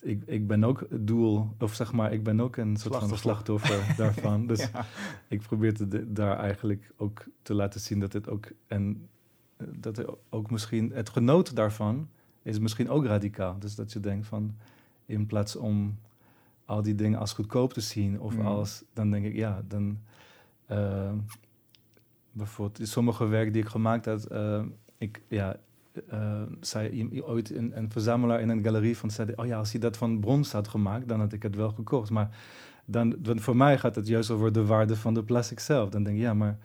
[0.00, 3.94] ik, ik ben ook doel, of zeg maar, ik ben ook een soort van Slachtoffer.
[3.96, 4.46] daarvan.
[4.46, 4.84] Dus Ja.
[5.28, 9.08] ik probeer te, daar eigenlijk ook te laten zien dat het ook en
[9.56, 12.08] eh, dat er ook misschien het genoot daarvan
[12.42, 13.58] is misschien ook radicaal.
[13.58, 14.56] Dus dat je denkt van
[15.06, 15.98] in plaats om
[16.70, 18.46] al die dingen als goedkoop te zien of Mm.
[18.46, 19.98] als dan denk ik ja dan
[20.66, 21.12] eh,
[22.32, 24.62] bijvoorbeeld sommige werk die ik gemaakt had eh,
[24.98, 25.56] ik ja
[26.08, 29.80] eh, zei ooit een, een verzamelaar in een galerie van zei oh ja als hij
[29.80, 32.30] dat van brons had gemaakt dan had ik het wel gekocht maar
[32.90, 35.88] dan, dan voor mij gaat het juist over de waarde van de plastic zelf.
[35.90, 36.58] Dan denk ik, ja, maar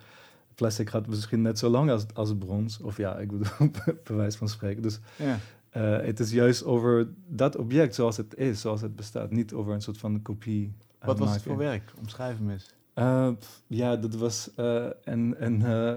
[0.54, 2.80] plastic gaat misschien net zo lang als, als brons.
[2.80, 3.70] Of ja, ik bedoel,
[4.06, 4.82] bij wijze van spreken.
[4.82, 5.38] Dus Ja.
[5.76, 9.30] Eh, het is juist over dat object zoals het is, zoals het bestaat.
[9.30, 10.72] Niet over een soort van kopie.
[10.98, 11.92] eh, Wat was het voor werk?
[11.98, 12.74] Omschrijf hem eens.
[12.94, 13.28] Eh,
[13.66, 15.34] ja, dat was eh, een.
[15.38, 15.94] een eh,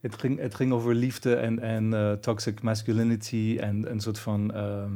[0.00, 4.52] het, ging, het ging over liefde en, en eh, toxic masculinity en een soort van.
[4.54, 4.92] ehm,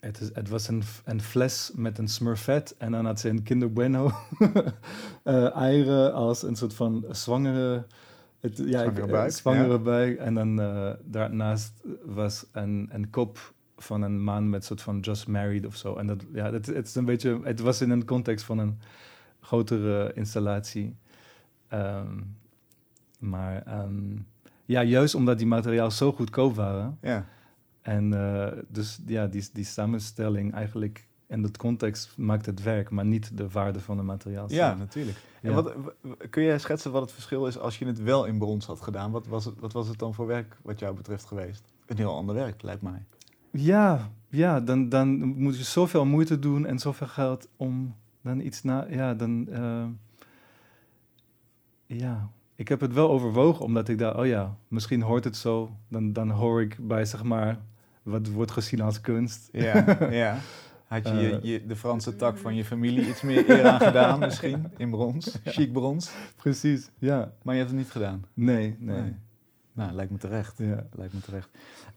[0.00, 3.42] het, is, het was een, een fles met een smurfet en dan had ze een
[3.42, 4.10] Kinder Bueno
[5.22, 7.84] eh, eieren als een soort van zwangere.
[8.44, 9.78] Het, ja, Zwangere ik- eh, buik, zwangere ja.
[9.78, 10.18] buik.
[10.18, 15.26] En dan eh, daarnaast was een, een kop van een man met soort van just
[15.28, 15.96] married of zo.
[15.96, 18.78] En dat, ja, het, het is een beetje, het was in een context van een
[19.40, 20.96] grotere installatie.
[21.68, 22.20] Ehm,
[23.18, 24.16] maar ehm,
[24.64, 26.98] ja, juist omdat die materialen zo goedkoop waren.
[27.00, 27.26] Ja.
[27.80, 33.04] En eh, dus ja, die, die samenstelling eigenlijk en dat context maakt het werk, maar
[33.04, 34.52] niet de waarde van het materiaal.
[34.52, 35.18] ja, natuurlijk.
[35.40, 35.48] Ja.
[35.48, 35.74] En wat,
[36.30, 39.10] kun jij schetsen wat het verschil is als je het wel in brons had gedaan?
[39.10, 41.72] Wat was het, wat was het dan voor werk wat jou betreft geweest?
[41.86, 43.04] Een heel ander werk, lijkt mij.
[43.50, 48.62] Ja, ja dan, dan moet je zoveel moeite doen en zoveel geld om dan iets
[48.62, 48.86] na.
[48.88, 49.48] Ja, dan.
[49.50, 49.84] eh,
[51.86, 55.70] ja, ik heb het wel overwogen, omdat ik dacht, oh ja, misschien hoort het zo.
[55.88, 57.58] Dan, dan hoor ik bij, zeg maar,
[58.02, 59.48] wat wordt gezien als kunst.
[59.52, 60.38] Ja, ja.
[60.94, 61.42] Had je, je, Eh.
[61.42, 64.70] je de Franse tak van je familie iets meer eer aan gedaan misschien?
[64.76, 65.38] In brons?
[65.44, 66.10] Chic brons?
[66.36, 67.32] Precies, ja.
[67.42, 68.24] Maar je hebt het niet gedaan?
[68.34, 69.00] Nee, nee.
[69.00, 69.14] Nee.
[69.72, 70.58] Nou, lijkt me terecht.
[70.58, 70.86] Ja.
[70.92, 71.48] Lijkt me terecht.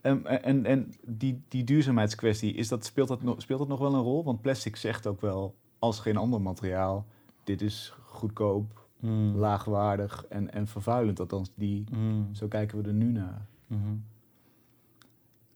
[0.02, 3.94] Ehm, en en die, die duurzaamheidskwestie, is dat, speelt, dat nog, speelt dat nog wel
[3.94, 4.24] een rol?
[4.24, 7.06] Want plastic zegt ook wel, als geen ander materiaal,
[7.44, 9.36] dit is goedkoop, Mm.
[9.36, 11.20] laagwaardig en, en vervuilend.
[11.20, 12.28] Althans, die, Mm.
[12.36, 13.46] zo kijken we er nu naar.
[13.68, 13.82] Mhm.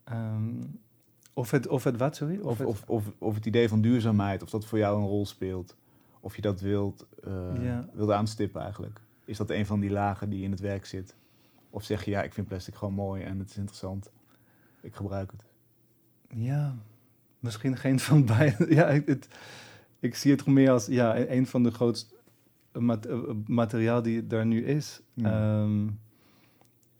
[0.03, 0.53] Ehm,
[1.41, 2.39] of, het, of het wat, sorry?
[2.39, 5.25] Of, het- of, of, of het idee van duurzaamheid, of dat voor jou een rol
[5.25, 5.75] speelt.
[6.19, 7.89] Of je dat wilt, eh, Ja.
[7.93, 9.01] wilt aanstippen eigenlijk.
[9.25, 11.15] Is dat een van die lagen die in het werk zit?
[11.69, 14.11] Of zeg je, ja, ik vind plastic gewoon mooi en het is interessant.
[14.81, 15.45] Ik gebruik het.
[16.27, 16.75] Ja,
[17.39, 18.65] misschien geen van beide.
[18.75, 19.27] Ja, ik, het,
[19.99, 22.13] ik zie het meer als ja, een een van de grootste
[22.73, 25.01] mat- eh, materiaal die er nu is.
[25.15, 25.87] Ehm,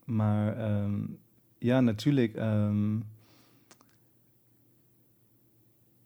[0.05, 0.99] maar ehm,
[1.57, 2.35] ja, natuurlijk.
[2.35, 2.99] ehm,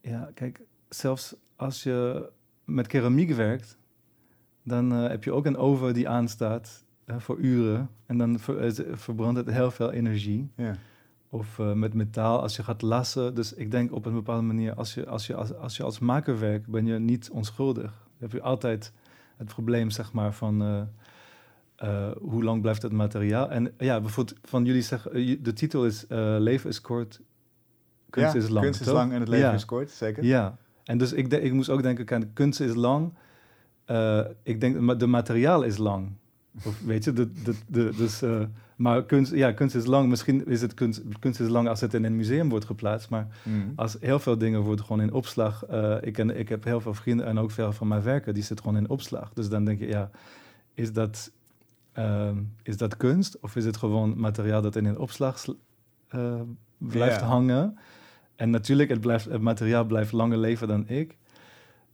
[0.05, 2.29] ja, kijk, zelfs als je
[2.63, 3.77] met keramiek werkt,
[4.63, 7.89] dan eh, heb je ook een oven die aanstaat voor uren.
[8.05, 10.49] En dan ver- eh, verbrandt het heel veel energie.
[10.55, 10.75] Ja.
[11.29, 13.35] Of eh, met metaal, als je gaat lassen.
[13.35, 15.99] Dus ik denk op een bepaalde manier, als je als, je als, als, je als
[15.99, 17.91] maker werkt, ben je niet onschuldig.
[17.91, 18.91] Dan heb je altijd
[19.37, 20.87] het probleem, zeg maar, van
[22.19, 23.49] hoe lang blijft het materiaal.
[23.49, 26.05] En ja, bijvoorbeeld van jullie zeggen, de titel is
[26.37, 27.21] Leven is kort,
[28.15, 28.63] kunst Ja, is lang.
[28.65, 28.95] Kunst is toch?
[28.95, 29.54] lang en het leven Ja.
[29.54, 30.23] is kort, zeker?
[30.23, 33.13] Ja, en dus ik, de- ik moest ook denken aan kunst is lang.
[33.86, 36.12] Eh, ik denk, de materiaal is lang.
[36.65, 38.41] Of, weet je, de, de, de, dus, eh,
[38.75, 40.10] maar kunst, ja, kunst is lang.
[40.10, 43.10] Misschien is het kunst, kunst is lang als het in een museum wordt geplaatst.
[43.10, 43.58] Maar Mhm.
[43.75, 45.65] als heel veel dingen worden gewoon in opslag.
[45.65, 48.43] eh, ik, ken, ik heb heel veel vrienden en ook veel van mijn werken, die
[48.43, 49.34] zitten gewoon in opslag.
[49.34, 50.10] Dus dan denk je, ja,
[50.73, 51.32] is dat,
[51.93, 53.39] ehm, is dat kunst?
[53.39, 55.51] Of is het gewoon materiaal dat in een opslag sl-
[56.78, 57.25] blijft Ja.
[57.25, 57.78] hangen?
[58.36, 61.17] En natuurlijk, het, blijft, het materiaal blijft langer leven dan ik.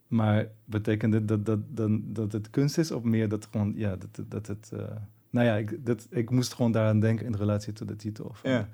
[0.08, 2.92] Maar betekent het dat, dat, dan, dat het kunst is?
[2.92, 4.72] Of meer dat gewoon, ja, dat, dat het...
[4.74, 4.84] eh,
[5.30, 8.32] nou ja, ik, dat, ik moest gewoon daaraan denken in relatie tot de titel.
[8.34, 8.70] Van, Ja.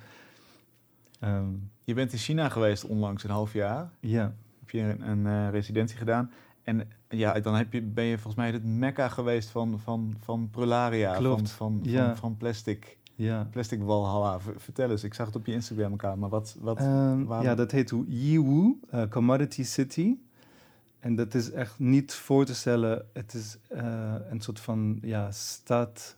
[1.20, 1.46] ehm,
[1.84, 3.90] Je bent in China geweest onlangs een half jaar.
[4.00, 4.34] ja.
[4.60, 6.32] Heb je een, een eh, residentie gedaan.
[6.64, 10.50] En ja, dan heb je, ben je volgens mij het mekka geweest van, van, van
[10.52, 11.16] prularia.
[11.16, 12.06] Klopt, Van, van, ja.
[12.08, 12.97] van, van plastic.
[13.18, 13.48] Ja.
[13.52, 14.40] Plastic walhalla.
[14.58, 16.56] Vertel eens, ik zag het op je Instagram account, maar wat...
[16.60, 20.16] wat waarom- ja, dat heet hoe Yiwu, eh, Commodity City.
[21.00, 23.06] en dat is echt niet voor te stellen.
[23.14, 26.16] Het is eh, een soort van ja, stad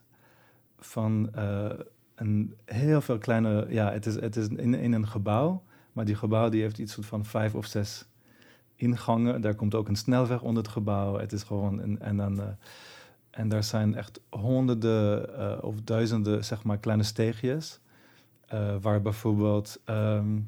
[0.78, 1.70] van eh,
[2.14, 3.66] een heel veel kleine.
[3.68, 5.62] Ja, het is, het is in, in een gebouw.
[5.92, 8.04] Maar die gebouw die heeft iets soort van vijf of zes
[8.74, 9.40] ingangen.
[9.40, 11.18] Daar komt ook een snelweg onder het gebouw.
[11.18, 12.40] Het is gewoon een, en dan.
[13.30, 17.80] En daar zijn echt honderden eh, of duizenden, zeg maar, kleine steegjes.
[18.46, 20.38] eh, waar bijvoorbeeld ehm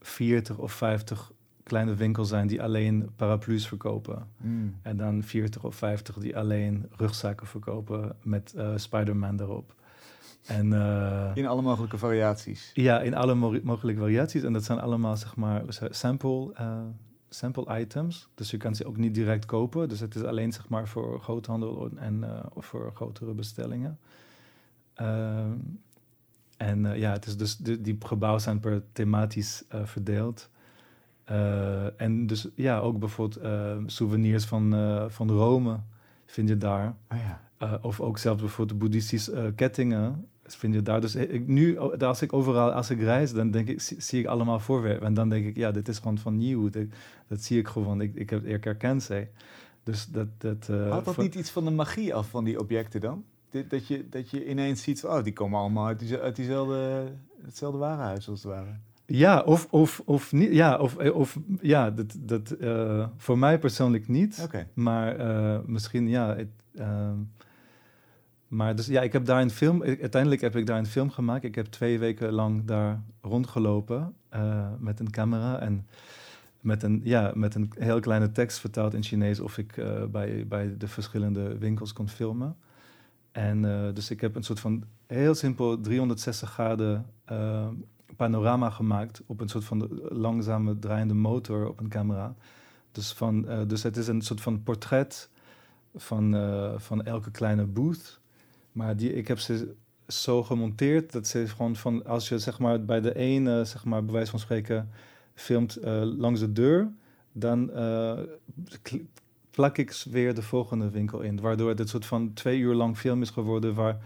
[0.00, 1.32] 40 of 50
[1.62, 4.26] kleine winkels zijn die alleen paraplu's verkopen.
[4.36, 4.74] Mm.
[4.82, 9.74] En dan 40 of 50 die alleen rugzakken verkopen met eh Spider-Man erop.
[10.46, 10.66] En
[11.34, 12.70] In alle mogelijke variaties.
[12.74, 14.42] ja, in alle mo- mogelijke variaties.
[14.42, 16.52] En dat zijn allemaal, zeg maar, sa- sample,
[17.34, 18.28] sample items.
[18.34, 19.88] Dus je kan ze ook niet direct kopen.
[19.88, 23.98] Dus het is alleen, zeg maar, voor groothandel en eh, of voor grotere bestellingen.
[24.94, 25.52] Ehm,
[26.56, 30.50] en eh, ja, het is dus, die gebouwen zijn per thematisch eh, verdeeld.
[31.96, 34.70] En dus ja, ook bijvoorbeeld souvenirs van,
[35.10, 35.80] van Rome
[36.26, 36.94] vind je daar.
[37.10, 37.40] Oh ja.
[37.80, 41.00] Of ook zelfs bijvoorbeeld de boeddhistische kettingen vind je daar.
[41.00, 44.26] Dus ik, nu, als ik overal, als ik reis, dan denk ik, zie, zie, ik
[44.26, 45.06] allemaal voorwerpen.
[45.06, 46.68] En dan denk ik, ja, dit is gewoon van nieuw.
[47.28, 48.00] Dat, zie ik gewoon.
[48.00, 49.00] Ik, ik heb ik herken.
[49.82, 50.26] Dus dat...
[50.38, 53.24] dat uh, Had dat niet iets van de magie af van die objecten dan?
[53.50, 57.04] Dat, dat, je, dat je ineens ziet, oh, die komen allemaal uit, die, uit diezelfde,
[57.44, 58.76] hetzelfde warenhuis als het ware.
[59.06, 60.52] Ja, of, of, of niet.
[60.52, 64.40] Ja, of, of ja, dat, dat uh, voor mij persoonlijk niet.
[64.44, 64.66] Okay.
[64.74, 66.36] Maar uh, misschien ja.
[66.36, 67.10] Het, uh,
[68.52, 69.82] maar dus ja, ik heb daar een film.
[69.82, 71.44] Uiteindelijk heb ik daar een film gemaakt.
[71.44, 75.86] Ik heb twee weken lang daar rondgelopen uh, met een camera en
[76.60, 80.46] met een, ja, met een heel kleine tekst vertaald in Chinees of ik uh, bij,
[80.46, 82.56] bij de verschillende winkels kon filmen.
[83.30, 87.06] En uh, dus ik heb een soort van heel simpel 360 graden
[88.16, 92.34] panorama gemaakt op een soort van langzame draaiende motor op een camera.
[92.90, 95.30] Dus, van, dus het is een soort van portret
[95.94, 96.36] van,
[96.76, 98.20] van elke kleine booth.
[98.72, 99.74] Maar die, ik heb ze
[100.06, 104.04] zo gemonteerd dat ze gewoon van als je zeg maar bij de ene, zeg maar
[104.04, 104.90] bij wijze van spreken,
[105.34, 106.92] filmt uh, langs de deur,
[107.32, 108.18] dan uh,
[109.50, 111.40] plak ik weer de volgende winkel in.
[111.40, 113.98] Waardoor het een soort van twee uur lang film is geworden waar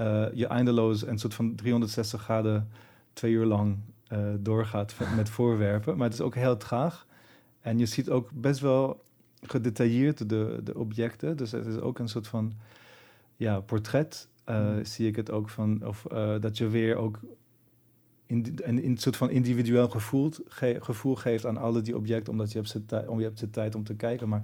[0.00, 2.68] uh, je eindeloos een soort van 360 graden
[3.12, 3.76] twee uur lang
[4.38, 5.96] doorgaat met voorwerpen.
[5.96, 7.06] Maar het is ook heel traag.
[7.60, 9.04] En je ziet ook best wel
[9.42, 11.36] gedetailleerd de, de objecten.
[11.36, 12.52] Dus het is ook een soort van
[13.44, 14.28] ja, portret.
[14.48, 14.84] Uh, mm.
[14.84, 15.86] Zie ik het ook van.
[15.86, 17.20] Of uh, dat je weer ook
[18.26, 22.58] in, een, soort van individueel gevoel, ge, gevoel geeft aan alle die objecten, omdat je
[22.58, 24.28] hebt, ze om, je hebt de tijd om te kijken.
[24.28, 24.42] Maar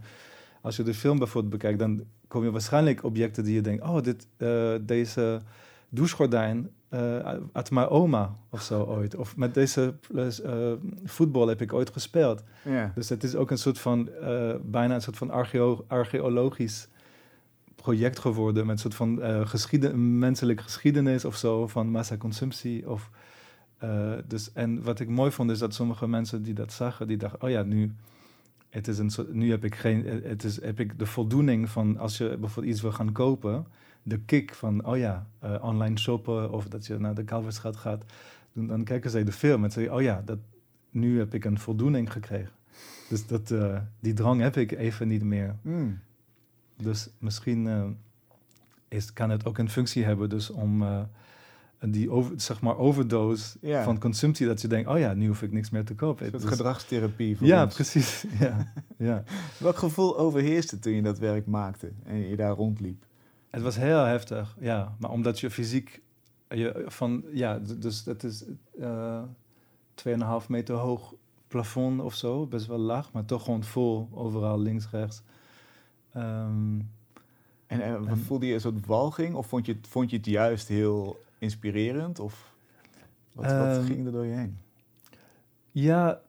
[0.60, 4.02] als je de film bijvoorbeeld bekijkt, dan kom je waarschijnlijk objecten die je denkt: oh,
[4.02, 5.40] dit, uh, deze
[5.88, 7.16] douchegordijn uh,
[7.52, 9.16] uit mijn oma of zo ooit.
[9.16, 10.72] Of met deze uh,
[11.04, 12.42] voetbal heb ik ooit gespeeld.
[12.64, 12.92] Ja.
[12.94, 14.08] Dus het is ook een soort van,
[14.62, 16.88] bijna een soort van archeo archeologisch
[17.82, 18.66] project geworden.
[18.66, 22.90] Met een soort van geschieden, menselijke geschiedenis of zo, van massaconsumptie.
[22.90, 23.10] Of,
[23.84, 27.16] uh, dus, en wat ik mooi vond is dat sommige mensen die dat zagen, die
[27.16, 27.92] dachten, oh ja, nu,
[28.68, 31.98] het is een soort, nu heb ik, geen, het is, heb ik de voldoening van
[31.98, 33.66] als je bijvoorbeeld iets wil gaan kopen,
[34.02, 35.26] de kick van, oh ja,
[35.60, 38.04] online shoppen of dat je naar de Kalverstraat gaat,
[38.52, 40.38] dan, dan kijken zij de film en zeggen, oh ja, dat,
[40.90, 42.52] nu heb ik een voldoening gekregen.
[43.08, 43.54] Dus dat,
[44.00, 45.56] die drang heb ik even niet meer.
[45.62, 45.98] Mm.
[46.82, 47.84] Dus misschien uh,
[48.88, 51.00] is, kan het ook een functie hebben dus om uh,
[51.80, 53.82] die over, zeg maar overdose ja.
[53.82, 56.24] van consumptie, dat je denkt, oh ja, nu hoef ik niks meer te kopen.
[56.24, 57.74] Een soort Dus- gedragstherapie voor ja, ons.
[57.74, 58.24] precies.
[58.40, 59.24] ja, ja.
[59.58, 63.04] Welk gevoel overheerste toen je dat werk maakte en je daar rondliep?
[63.50, 64.96] Het was heel heftig, ja.
[64.98, 66.00] Maar omdat je fysiek
[66.48, 68.44] je van, ja, dus het is
[68.80, 69.22] eh
[70.08, 71.14] 2,5 meter hoog
[71.48, 75.22] plafond of zo, best wel laag, maar toch gewoon vol, overal links, rechts.
[76.12, 76.78] Ehm,
[77.66, 80.26] En, en En- voelde je een soort walging of vond je, het, vond je het
[80.26, 82.18] juist heel inspirerend?
[82.18, 82.54] Of
[83.32, 84.58] wat, wat Ehm, ging er door je heen?
[85.70, 86.20] Ja,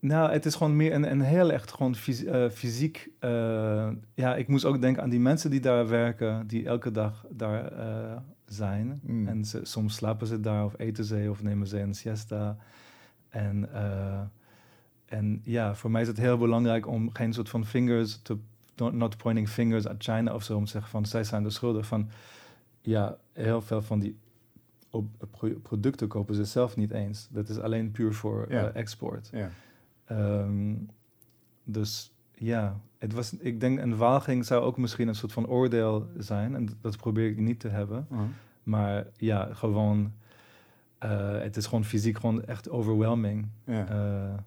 [0.00, 3.10] nou, het is gewoon meer een, een heel echt gewoon fys- eh, fysiek.
[3.18, 7.24] eh, ja, ik moest ook denken aan die mensen die daar werken, die elke dag
[7.30, 9.00] daar eh, zijn.
[9.02, 9.28] Mm.
[9.28, 12.56] En ze, soms slapen ze daar of eten ze of nemen ze een siesta.
[13.28, 13.68] En,
[15.06, 18.38] en ja, voor mij is het heel belangrijk om geen soort van fingers te.
[18.80, 21.50] Not, not pointing fingers at China of zo, om te zeggen van zij zijn de
[21.50, 22.08] schuldig van.
[22.80, 24.16] Ja, heel veel van die
[24.90, 27.28] op, pro- producten kopen ze zelf niet eens.
[27.30, 29.30] Dat is alleen puur voor eh, export.
[30.04, 30.74] Ehm,
[31.64, 36.06] dus ja, het was, ik denk een walging zou ook misschien een soort van oordeel
[36.18, 36.54] zijn.
[36.54, 38.06] En dat probeer ik niet te hebben.
[38.10, 38.18] Oh.
[38.62, 40.12] Maar ja, gewoon,
[40.98, 43.48] eh, het is gewoon fysiek gewoon echt overwhelming.
[43.64, 44.44] ja.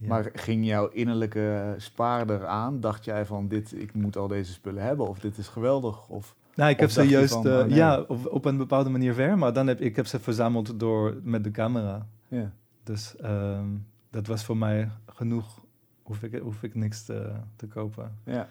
[0.00, 0.08] Ja.
[0.08, 2.80] Maar ging jouw innerlijke spaarder aan?
[2.80, 5.08] Dacht jij van, dit, ik moet al deze spullen hebben?
[5.08, 6.08] Of dit is geweldig?
[6.08, 7.74] Of, Nou, ik heb ze juist van, eh, nee.
[7.74, 11.16] ja, op, op een bepaalde manier ver, maar dan heb ik heb ze verzameld door
[11.22, 12.06] met de camera.
[12.28, 12.52] ja.
[12.82, 13.66] Dus ehm,
[14.10, 15.60] dat was voor mij genoeg.
[16.02, 18.16] Hoef ik, hoef ik niks te, te kopen.
[18.24, 18.48] ja.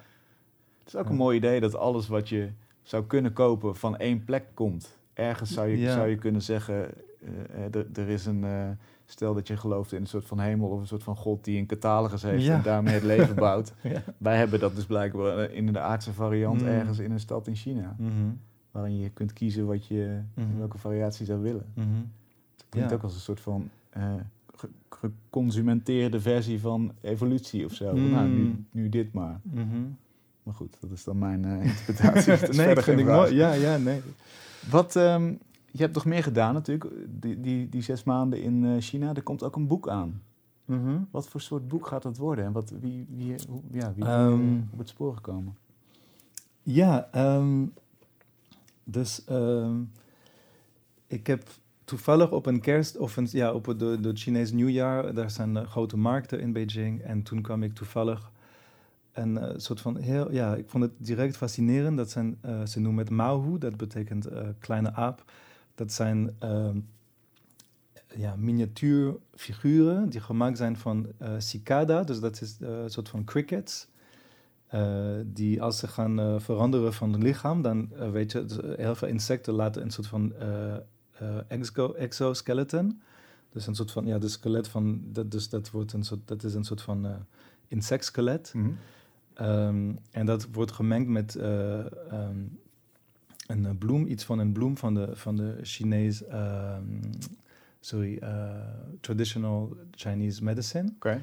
[0.80, 1.10] Het is ook Ja.
[1.12, 2.50] een mooi idee dat alles wat je
[2.82, 4.98] zou kunnen kopen van één plek komt.
[5.14, 5.94] Ergens zou je, Ja.
[5.94, 6.90] zou je kunnen zeggen,
[7.72, 8.44] er- er is een...
[8.44, 8.70] eh,
[9.06, 11.58] stel dat je gelooft in een soort van hemel of een soort van god die
[11.60, 12.56] een catalogus heeft Ja.
[12.56, 13.74] en daarmee het leven bouwt.
[13.84, 14.04] Ja.
[14.18, 16.68] Wij hebben dat dus blijkbaar eh, in de aardse variant Mm.
[16.68, 17.96] ergens in een stad in China.
[17.98, 18.12] Mhm,
[18.72, 20.58] Waarin je kunt kiezen wat je, Mhm.
[20.58, 21.66] welke variatie zou willen.
[21.74, 21.88] mhm.
[22.56, 22.96] Het klinkt Ja.
[22.96, 24.14] ook als een soort van eh,
[24.56, 27.96] ge- geconsumenteerde versie van evolutie of zo.
[27.96, 28.10] Mm.
[28.12, 29.40] Nou, nu, nu dit maar.
[29.44, 29.66] Mhm.
[30.44, 32.58] Maar goed, dat is dan mijn eh, interpretatie.
[32.58, 33.36] Nee, dat vind ik mooi.
[33.36, 34.02] Ja, ja, nee.
[34.70, 35.34] Wat, ehm,
[35.72, 39.14] je hebt toch meer gedaan natuurlijk, die, die, die zes maanden in eh, China.
[39.14, 40.22] Er komt ook een boek aan.
[40.66, 40.98] Mhm.
[41.12, 42.46] Wat voor soort boek gaat dat worden?
[42.46, 45.58] En wat, wie, wie, hoe, ja, wie Ehm, op het spoor gekomen?
[46.64, 47.66] Ja, ehm,
[48.84, 49.82] dus ehm,
[51.08, 51.48] ik heb
[51.84, 55.58] toevallig op een kerst of een, ja, op het de, de Chinees nieuwjaar, daar zijn
[55.58, 57.02] eh, grote markten in Beijing.
[57.02, 58.32] En toen kwam ik toevallig
[59.12, 61.98] een eh, soort van heel, ja, ik vond het direct fascinerend.
[61.98, 64.28] Dat zijn, ze noemen het Maohu, dat betekent
[64.60, 65.24] kleine aap.
[65.80, 66.80] Dat zijn ehm,
[68.16, 73.24] ja, miniatuurfiguren die gemaakt zijn van eh, cicada, dus dat is eh, een soort van
[73.24, 73.88] crickets.
[74.68, 78.46] Eh, die als ze gaan veranderen van het lichaam, dan weet je,
[78.78, 80.34] heel veel insecten laten een soort van
[81.48, 83.02] exo exoskeleton.
[83.52, 86.44] Dus een soort van, ja, de skelet van, dat, dus dat, wordt een soort, dat
[86.44, 87.26] is een soort van
[87.68, 88.54] insectskelet.
[89.40, 91.80] Ehm, en dat wordt gemengd met eh,
[92.12, 92.38] ehm,
[93.50, 96.84] een eh, bloem, iets van een bloem van de, van de Chinees, ehm,
[97.80, 98.50] sorry, eh,
[99.02, 100.92] traditional Chinese medicine.
[100.96, 101.22] Oké.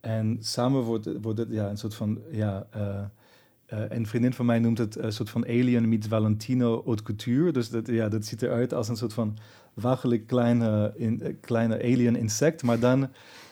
[0.00, 3.04] En samen wordt, wordt het ja, een soort van, ja, eh,
[3.88, 7.52] een vriendin van mij noemt het een soort van Alien meets Valentino haute couture.
[7.52, 9.38] Dus dat, ja, dat ziet eruit als een soort van
[9.74, 13.08] wagelijk kleine, in, kleine alien insect, maar dan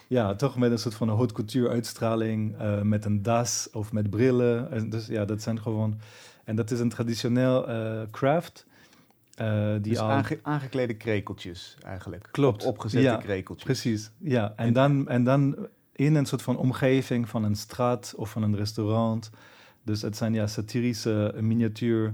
[0.07, 4.71] ja, toch met een soort van haute couture uitstraling, met een das of met brillen.
[4.71, 5.99] En dus ja, dat zijn gewoon,
[6.49, 8.65] en dat is een traditioneel eh, craft.
[9.35, 12.27] eh, die Dus al aange- aangeklede krekeltjes eigenlijk.
[12.31, 12.63] Klopt.
[12.65, 13.65] Op, opgezette Ja, krekeltjes.
[13.65, 14.53] Precies, ja.
[14.55, 18.43] En, En- dan, en dan in een soort van omgeving van een straat of van
[18.43, 19.29] een restaurant.
[19.83, 22.13] Dus het zijn ja satirische miniatuur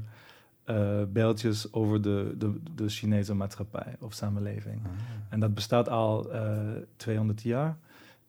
[0.63, 4.80] eh beeldjes over de, de, de Chinese maatschappij of samenleving.
[4.86, 4.91] Ah.
[5.30, 6.60] En dat bestaat al eh
[6.95, 7.78] 200 jaar.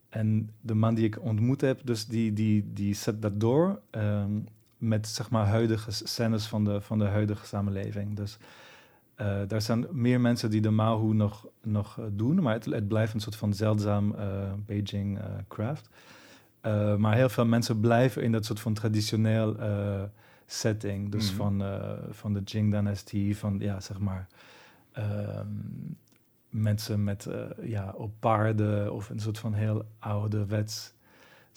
[0.08, 4.30] En de man die ik ontmoet heb, dus die, die, die zet dat door ehm,
[4.86, 8.16] met zeg maar huidige scènes van de, van de huidige samenleving.
[8.16, 8.38] Dus
[9.14, 12.88] eh daar zijn meer mensen die de Mahu nog, nog eh, doen, maar het, het
[12.88, 15.18] blijft een soort van zeldzaam eh, Beijing
[15.48, 15.88] craft.
[16.98, 19.56] Maar heel veel mensen blijven in dat soort van traditioneel
[20.46, 21.10] setting.
[21.12, 21.36] Dus Mhm.
[21.36, 21.62] van,
[22.10, 24.26] van de Jing-dynastie, van ja, zeg maar
[24.92, 25.46] ehm,
[26.50, 27.28] mensen met
[27.62, 30.92] ja, op paarden of een soort van heel ouderwets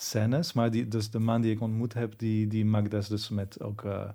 [0.01, 0.53] scènes.
[0.53, 3.61] Maar die, dus de man die ik ontmoet heb, die, die maakt dat dus met
[3.61, 4.09] ook eh,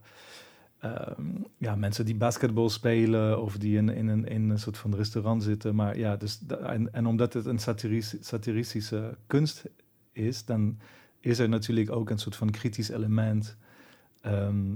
[0.79, 1.23] ehm,
[1.59, 5.43] ja, mensen die basketbal spelen of die in, in, een, in een soort van restaurant
[5.43, 5.75] zitten.
[5.75, 9.65] Maar ja, dus en, en omdat het een satiris, satiristische kunst
[10.13, 10.79] is, dan
[11.21, 13.57] is er natuurlijk ook een soort van kritisch element.
[14.21, 14.75] ehm,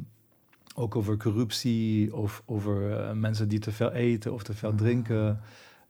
[0.74, 4.76] ook over corruptie of over eh, mensen die te veel eten of te veel Ah.
[4.76, 5.40] drinken.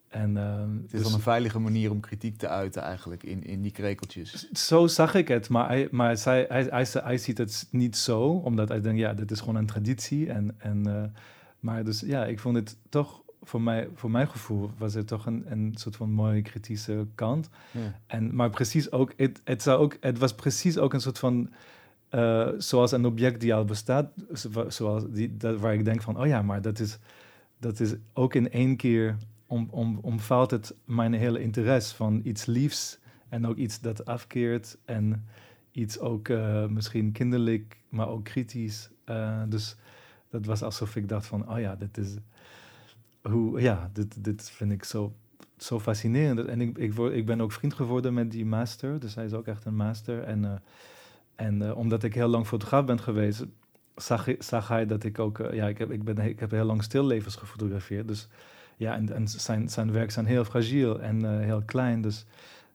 [0.09, 3.45] En, ehm, Het is dus dan een veilige manier om kritiek te uiten eigenlijk in,
[3.45, 4.51] in die krekeltjes.
[4.51, 8.23] zo zag ik het, maar, hij, maar zij, hij, hij, hij ziet het niet zo,
[8.31, 10.31] omdat hij denkt, ja, dit is gewoon een traditie.
[10.33, 11.03] En, en, eh,
[11.61, 15.27] maar dus ja, ik vond het toch, voor, mij, voor mijn gevoel, was het toch
[15.27, 17.49] een, een soort van mooie kritische kant.
[17.71, 17.95] Ja.
[18.07, 21.51] En, maar precies ook, het, het, zou ook, het was precies ook een soort van,
[22.09, 26.21] eh, zoals een object die al bestaat, zo- zoals die, dat, waar ik denk van,
[26.21, 26.99] oh ja, maar dat is,
[27.59, 29.17] dat is ook in één keer,
[29.49, 34.79] om, om, omvalt het mijn hele interesse van iets liefs en ook iets dat afkeert
[34.85, 35.27] en
[35.73, 38.91] iets ook eh, misschien kinderlijk, maar ook kritisch.
[39.05, 39.77] Eh, dus
[40.31, 42.17] dat was alsof ik dacht van, oh ja, dit is,
[43.23, 45.13] hoe, ja, dit, dit vind ik zo
[45.57, 46.47] zo fascinerend.
[46.47, 49.01] En ik, ik, word, ik ben ook vriend geworden met die master.
[49.01, 50.23] Dus hij is ook echt een master.
[50.23, 50.53] En, eh,
[51.37, 53.45] en omdat ik heel lang fotograaf ben geweest,
[53.97, 55.49] zag, zag hij dat ik ook...
[55.53, 58.09] ja, ik heb, ik, ben, ik heb heel lang stillevens gefotografeerd.
[58.09, 58.29] Dus
[58.79, 62.01] ja, en, en zijn, zijn werk zijn heel fragiel en eh, heel klein.
[62.01, 62.27] Dus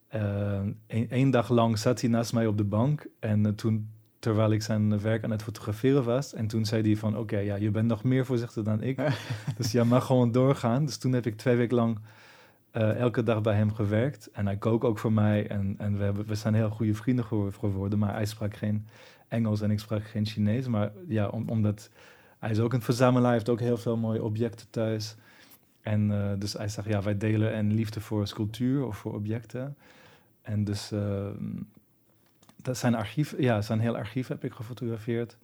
[0.08, 3.08] eh, één dag lang zat hij naast mij op de bank.
[3.20, 3.89] En eh, toen,
[4.20, 6.34] terwijl ik zijn werk aan het fotograferen was...
[6.34, 8.97] en toen zei hij van, oké, ja, je bent nog meer voorzichtig dan ik.
[9.58, 10.86] dus jij mag gewoon doorgaan.
[10.86, 11.99] Dus toen heb ik twee weken lang
[12.72, 14.32] elke dag bij hem gewerkt.
[14.32, 15.47] En hij kookt ook voor mij.
[15.47, 17.99] En, en we, hebben, we zijn heel goede vrienden geworden.
[17.99, 18.88] Maar hij sprak geen
[19.28, 20.68] Engels en ik sprak geen Chinees.
[20.68, 21.89] Maar ja, omdat
[22.39, 23.24] hij is ook een verzamelaar.
[23.26, 25.16] Hij heeft ook heel veel mooie objecten thuis.
[25.84, 29.78] En uh, dus hij zegt, ja, wij delen een liefde voor sculptuur of voor objecten.
[30.42, 31.28] En dus uh,
[32.56, 35.38] dat zijn archief, ja, zijn heel archief heb ik gefotografeerd.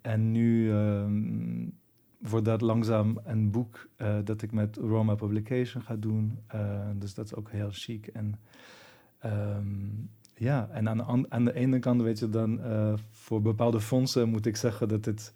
[0.00, 1.04] En nu uh,
[2.18, 6.38] wordt dat langzaam een boek uh, dat ik met Roma Publication ga doen.
[6.94, 8.06] dus dat is ook heel chic.
[8.06, 8.34] En
[9.24, 12.60] um, ja, en aan de, aan de ene kant weet je dan,
[13.10, 15.34] voor bepaalde fondsen moet ik zeggen dat het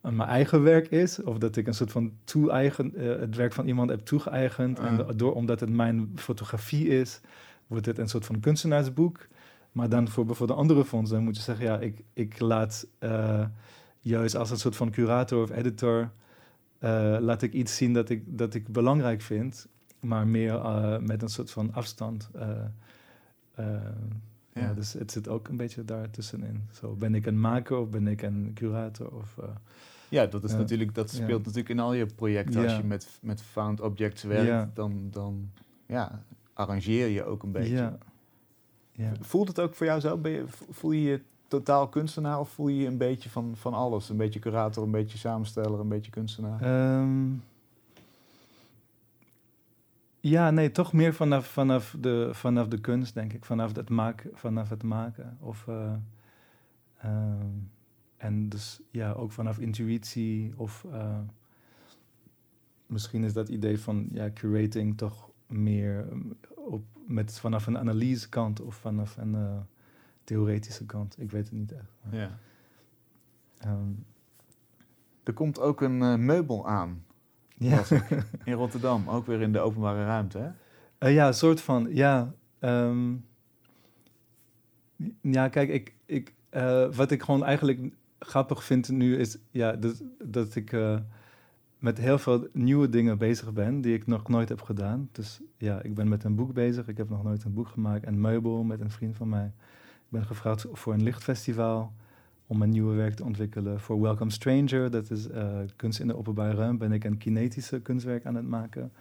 [0.00, 1.22] mijn eigen werk is.
[1.22, 4.78] Of dat ik een soort van toe-eigen, uh, het werk van iemand heb toegeëigend.
[4.78, 5.16] En ah.
[5.16, 7.20] door, omdat het mijn fotografie is,
[7.66, 9.26] wordt het een soort van kunstenaarsboek.
[9.72, 13.46] Maar dan voor bijvoorbeeld andere fondsen moet je zeggen, ja, ik, ik laat uh,
[14.00, 16.10] juist als een soort van curator of editor,
[16.80, 19.66] uh, laat ik iets zien dat ik, dat ik belangrijk vind,
[20.00, 20.60] maar meer
[21.02, 22.30] met een soort van afstand.
[24.56, 24.62] Ja.
[24.62, 24.74] ja.
[24.74, 26.62] dus het zit ook een beetje daartussenin.
[26.72, 29.10] Zo, ben ik een maker of ben ik een curator?
[29.10, 29.38] Of,
[30.08, 32.62] ja, dat, is natuurlijk, dat speelt natuurlijk in al je projecten.
[32.62, 35.50] Als je met, met found objects werkt, dan, dan
[35.86, 37.98] ja, arrangeer je ook een beetje.
[39.20, 40.16] Voelt het ook voor jou zo?
[40.16, 43.74] Ben je, voel je je totaal kunstenaar of voel je je een beetje van, van
[43.74, 44.08] alles?
[44.08, 46.98] Een beetje curator, een beetje samensteller, een beetje kunstenaar?
[47.00, 47.42] Um,
[50.28, 53.44] ja, nee, toch meer vanaf, vanaf, de, vanaf de kunst, denk ik.
[53.44, 54.30] Vanaf het maken.
[54.34, 55.36] Vanaf het maken.
[55.40, 55.66] Of...
[55.66, 55.92] Uh,
[57.04, 57.70] um,
[58.16, 61.18] en dus ja, ook vanaf intuïtie of uh,
[62.86, 68.60] misschien is dat idee van ja, curating toch meer um, op, met, vanaf een analysekant
[68.60, 69.58] of vanaf een uh,
[70.24, 71.20] theoretische kant.
[71.20, 71.92] Ik weet het niet echt.
[72.10, 72.38] Ja.
[73.66, 74.04] Um,
[75.22, 77.04] er komt ook een meubel aan.
[77.58, 77.82] Ja.
[78.44, 80.48] in Rotterdam, ook weer in de openbare ruimte, hè?
[80.98, 82.34] Uh, ja, een soort van, ja.
[82.60, 83.24] Um,
[85.20, 87.80] ja, kijk, ik, ik, uh, wat ik gewoon eigenlijk
[88.18, 90.98] grappig vind nu is ja, dat, dat ik uh,
[91.78, 95.08] met heel veel nieuwe dingen bezig ben die ik nog nooit heb gedaan.
[95.12, 96.88] Dus ja, ik ben met een boek bezig.
[96.88, 98.06] Ik heb nog nooit een boek gemaakt.
[98.06, 99.46] Een meubel met een vriend van mij.
[99.96, 101.92] Ik ben gevraagd voor een lichtfestival
[102.46, 103.80] om een nieuwe werk te ontwikkelen.
[103.80, 107.80] Voor Welcome Stranger, dat is uh, kunst in de openbare ruimte, ben ik een kinetische
[107.80, 108.92] kunstwerk aan het maken.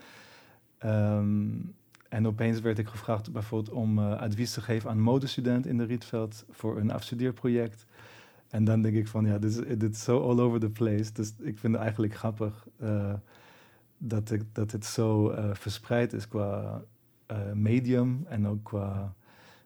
[0.86, 1.74] Um,
[2.10, 5.84] en opeens werd ik gevraagd bijvoorbeeld om uh, advies te geven aan modestudenten in de
[5.84, 7.86] Rietveld voor een afstudeerproject.
[8.50, 11.12] En dan denk ik van, ja, dit is, dit is zo all over the place.
[11.14, 13.14] Dus ik vind het eigenlijk grappig uh,
[13.98, 16.82] dat, ik, dat het zo verspreid is qua
[17.54, 19.14] medium en ook qua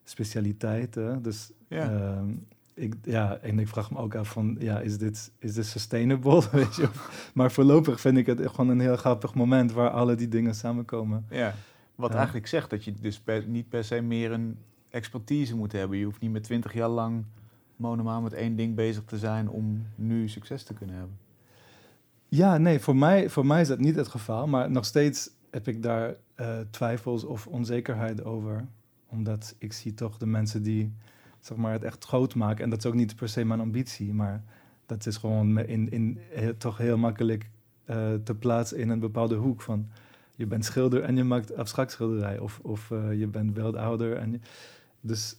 [0.04, 1.22] specialiteiten.
[1.22, 2.24] Dus yeah.
[2.80, 6.44] Ik, ja, en ik vraag me ook af van, ja, is dit, is dit sustainable?
[6.52, 6.90] Weet je?
[7.34, 11.26] maar voorlopig vind ik het gewoon een heel grappig moment waar alle die dingen samenkomen.
[11.30, 11.54] Ja,
[11.96, 14.58] wat eigenlijk zegt dat je dus niet per se meer een
[14.90, 15.98] expertise moet hebben.
[15.98, 17.26] Je hoeft niet met twintig jaar lang
[17.76, 21.18] monomaal met één ding bezig te zijn om nu succes te kunnen hebben?
[22.28, 24.48] Ja, nee, voor mij, voor mij is dat niet het geval.
[24.48, 28.66] Maar nog steeds heb ik daar uh, twijfels of onzekerheid over.
[29.08, 30.94] Omdat ik zie toch de mensen die
[31.40, 32.64] zeg maar, het echt groot maken.
[32.64, 34.14] En dat is ook niet per se mijn ambitie.
[34.14, 34.44] Maar
[34.86, 36.20] dat is gewoon in, in,
[36.58, 37.50] toch heel makkelijk
[37.86, 39.62] uh, te plaatsen in een bepaalde hoek.
[39.62, 39.90] Van
[40.36, 42.40] je bent schilder en je maakt abstract schilderij.
[42.40, 44.18] Of, of uh, je bent beeldhouder.
[44.18, 44.40] En je,
[45.02, 45.36] dus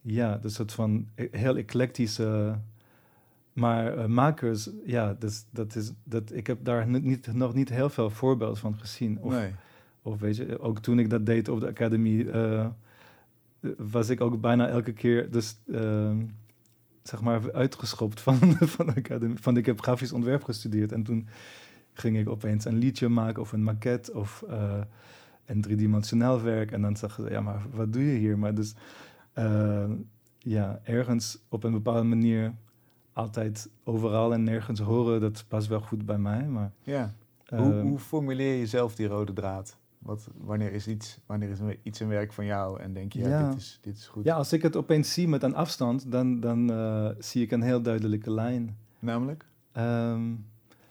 [0.00, 2.58] ja, een soort van e-, heel eclectische.
[3.52, 8.10] Maar makers, ja, dus, dat is, dat, ik heb daar niet, nog niet heel veel
[8.10, 9.18] voorbeelden van gezien.
[9.20, 9.54] Of, nee.
[10.02, 12.30] of weet je, ook toen ik dat deed op de academie,
[13.78, 16.12] was ik ook bijna elke keer, dus uh,
[17.02, 18.36] zeg maar, uitgeschopt van,
[18.76, 19.38] van de academie.
[19.40, 21.28] Van ik heb grafisch ontwerp gestudeerd en toen
[21.92, 24.80] ging ik opeens een liedje maken of een maquette of uh,
[25.44, 26.72] een driedimensionaal werk.
[26.72, 28.38] En dan zag ze, ja, maar wat doe je hier?
[28.38, 28.74] Maar dus
[29.34, 29.90] uh,
[30.38, 32.54] ja, ergens op een bepaalde manier
[33.12, 36.46] altijd overal en nergens horen, dat past wel goed bij mij.
[36.48, 37.14] Maar, ja.
[37.48, 39.78] hoe, ehm, hoe, formuleer je zelf die rode draad?
[40.06, 43.48] Wat, wanneer is iets, wanneer is iets een werk van jou en denk je, ja,
[43.48, 44.24] dit, is, dit is goed?
[44.24, 47.62] Ja, als ik het opeens zie met een afstand, dan, dan uh, zie ik een
[47.62, 48.76] heel duidelijke lijn.
[48.98, 49.44] Namelijk?
[49.76, 50.46] Um,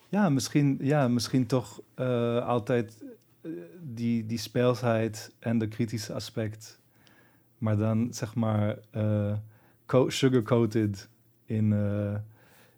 [0.09, 3.03] ja, misschien, ja, misschien toch uh, altijd
[3.41, 3.51] uh,
[3.82, 6.80] die, die speelsheid en de kritische aspect
[7.57, 8.78] maar dan zeg maar
[10.07, 11.09] sugar-coated
[11.45, 11.74] in,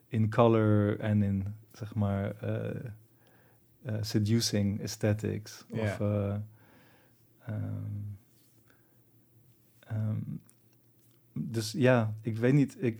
[0.07, 2.35] in color en in zeg maar
[4.01, 5.65] seducing aesthetics.
[5.71, 5.83] Yeah.
[5.83, 6.43] Of, um,
[9.91, 10.41] um,
[11.33, 12.75] dus ja, ik weet niet.
[12.79, 12.99] Ik,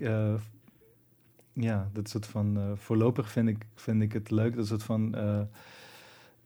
[1.54, 2.74] ja, dat soort van.
[2.78, 4.56] voorlopig vind ik, vind ik het leuk.
[4.56, 5.16] Dat soort van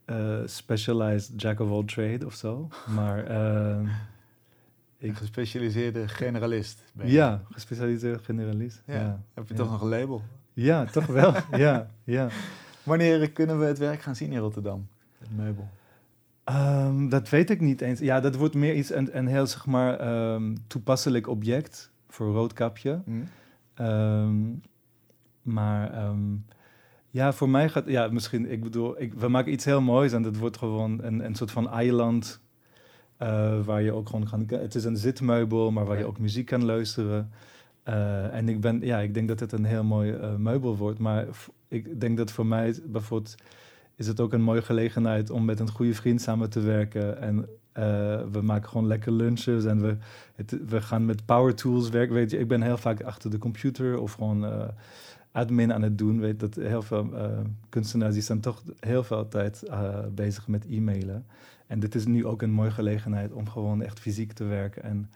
[0.06, 2.70] eh, specialized jack of all trade of zo.
[2.96, 3.90] Maar eh, Een
[4.98, 6.84] ik, gespecialiseerde generalist.
[6.94, 7.14] ben je.
[7.14, 8.82] ja, gespecialiseerd generalist.
[8.86, 8.94] Ja.
[8.94, 9.60] Ja, Heb je Ja.
[9.60, 10.24] toch nog een label?
[10.54, 11.34] ja toch wel.
[11.66, 12.30] ja, ja.
[12.84, 14.88] Wanneer kunnen we het werk gaan zien in Rotterdam?
[15.18, 15.70] Het meubel.
[16.44, 18.00] Ehm, dat weet ik niet eens.
[18.00, 23.02] Ja, dat wordt meer iets een, een heel zeg maar ehm, toepasselijk object voor Roodkapje.
[23.06, 23.22] Hm?
[23.74, 24.36] Ehm,
[25.42, 26.14] maar
[27.12, 30.22] ja, voor mij gaat, ja, misschien, ik bedoel, ik, we maken iets heel moois en
[30.22, 32.42] dat wordt gewoon een, een soort van eiland
[33.18, 36.46] eh, waar je ook gewoon kan, het is een zitmeubel, maar waar je ook muziek
[36.46, 37.32] kan luisteren.
[37.84, 41.00] Eh, en ik ben, ja, ik denk dat het een heel mooi eh, meubel wordt,
[41.00, 41.28] maar
[41.72, 43.36] ik denk dat voor mij bijvoorbeeld
[43.96, 47.46] is het ook een mooie gelegenheid om met een goede vriend samen te werken en
[47.72, 47.84] eh,
[48.32, 49.98] we maken gewoon lekker lunches en we,
[50.68, 52.16] we gaan met power tools werken.
[52.16, 54.68] Weet je, ik ben heel vaak achter de computer of gewoon eh,
[55.32, 56.20] admin aan het doen.
[56.20, 59.64] Weet dat heel veel eh, kunstenaars die zijn toch heel veel tijd
[60.16, 61.26] bezig met e-mailen.
[61.68, 65.10] En dit is nu ook een mooie gelegenheid om gewoon echt fysiek te werken en,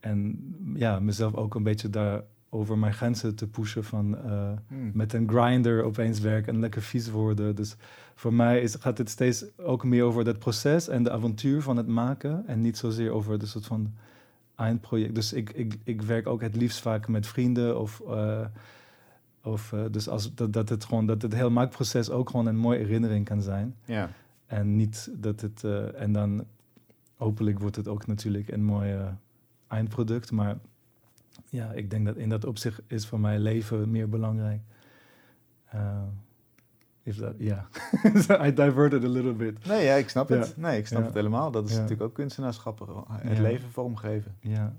[0.00, 0.38] en
[0.74, 2.22] ja, mezelf ook een beetje daar
[2.56, 4.74] over mijn grenzen te pushen van eh, Hm.
[4.92, 7.54] met een grinder opeens werken en lekker vies worden.
[7.54, 7.76] Dus
[8.14, 11.76] voor mij is, gaat het steeds ook meer over dat proces en de avontuur van
[11.76, 12.46] het maken.
[12.46, 13.92] En niet zozeer over de soort van
[14.54, 15.14] eindproject.
[15.14, 18.00] Dus ik, ik, ik werk ook het liefst vaak met vrienden of...
[18.08, 18.44] eh,
[19.42, 22.56] of eh, dus als, dat, dat, het gewoon, dat het hele maakproces ook gewoon een
[22.56, 23.74] mooie herinnering kan zijn.
[23.84, 24.10] Ja.
[24.46, 25.64] En niet dat het...
[25.94, 26.44] en dan
[27.16, 29.06] hopelijk wordt het ook natuurlijk een mooi eh,
[29.68, 30.32] eindproduct.
[30.32, 30.56] Maar
[31.48, 34.60] ja, ik denk dat in dat opzicht is voor mij leven meer belangrijk.
[35.74, 36.02] Uh,
[37.02, 37.66] if that, ja.
[38.46, 39.66] I diverted a little bit.
[39.66, 40.36] Nee, ja, ik snap Ja.
[40.36, 40.56] het.
[40.56, 41.06] Nee, ik snap Ja.
[41.06, 41.50] het helemaal.
[41.50, 41.76] Dat is Ja.
[41.80, 43.04] natuurlijk ook kunstenaarschap.
[43.10, 43.42] Het Ja.
[43.42, 44.36] leven vormgeven.
[44.40, 44.76] Ja,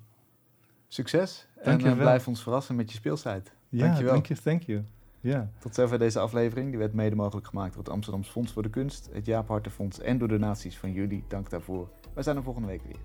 [0.88, 1.48] Succes.
[1.58, 1.94] En Dankjewel.
[1.96, 3.52] eh, blijf ons verrassen met je speelsite.
[3.70, 4.14] ja Dankjewel.
[4.14, 4.84] thank you, thank you.
[5.20, 5.50] Ja.
[5.60, 6.70] Tot zover deze aflevering.
[6.70, 10.00] Die werd mede mogelijk gemaakt door het Amsterdamse Fonds voor de Kunst, het Jaap Hartenfonds
[10.00, 11.24] en door donaties van jullie.
[11.28, 11.90] Dank daarvoor.
[12.14, 12.96] Wij zijn er volgende week weer.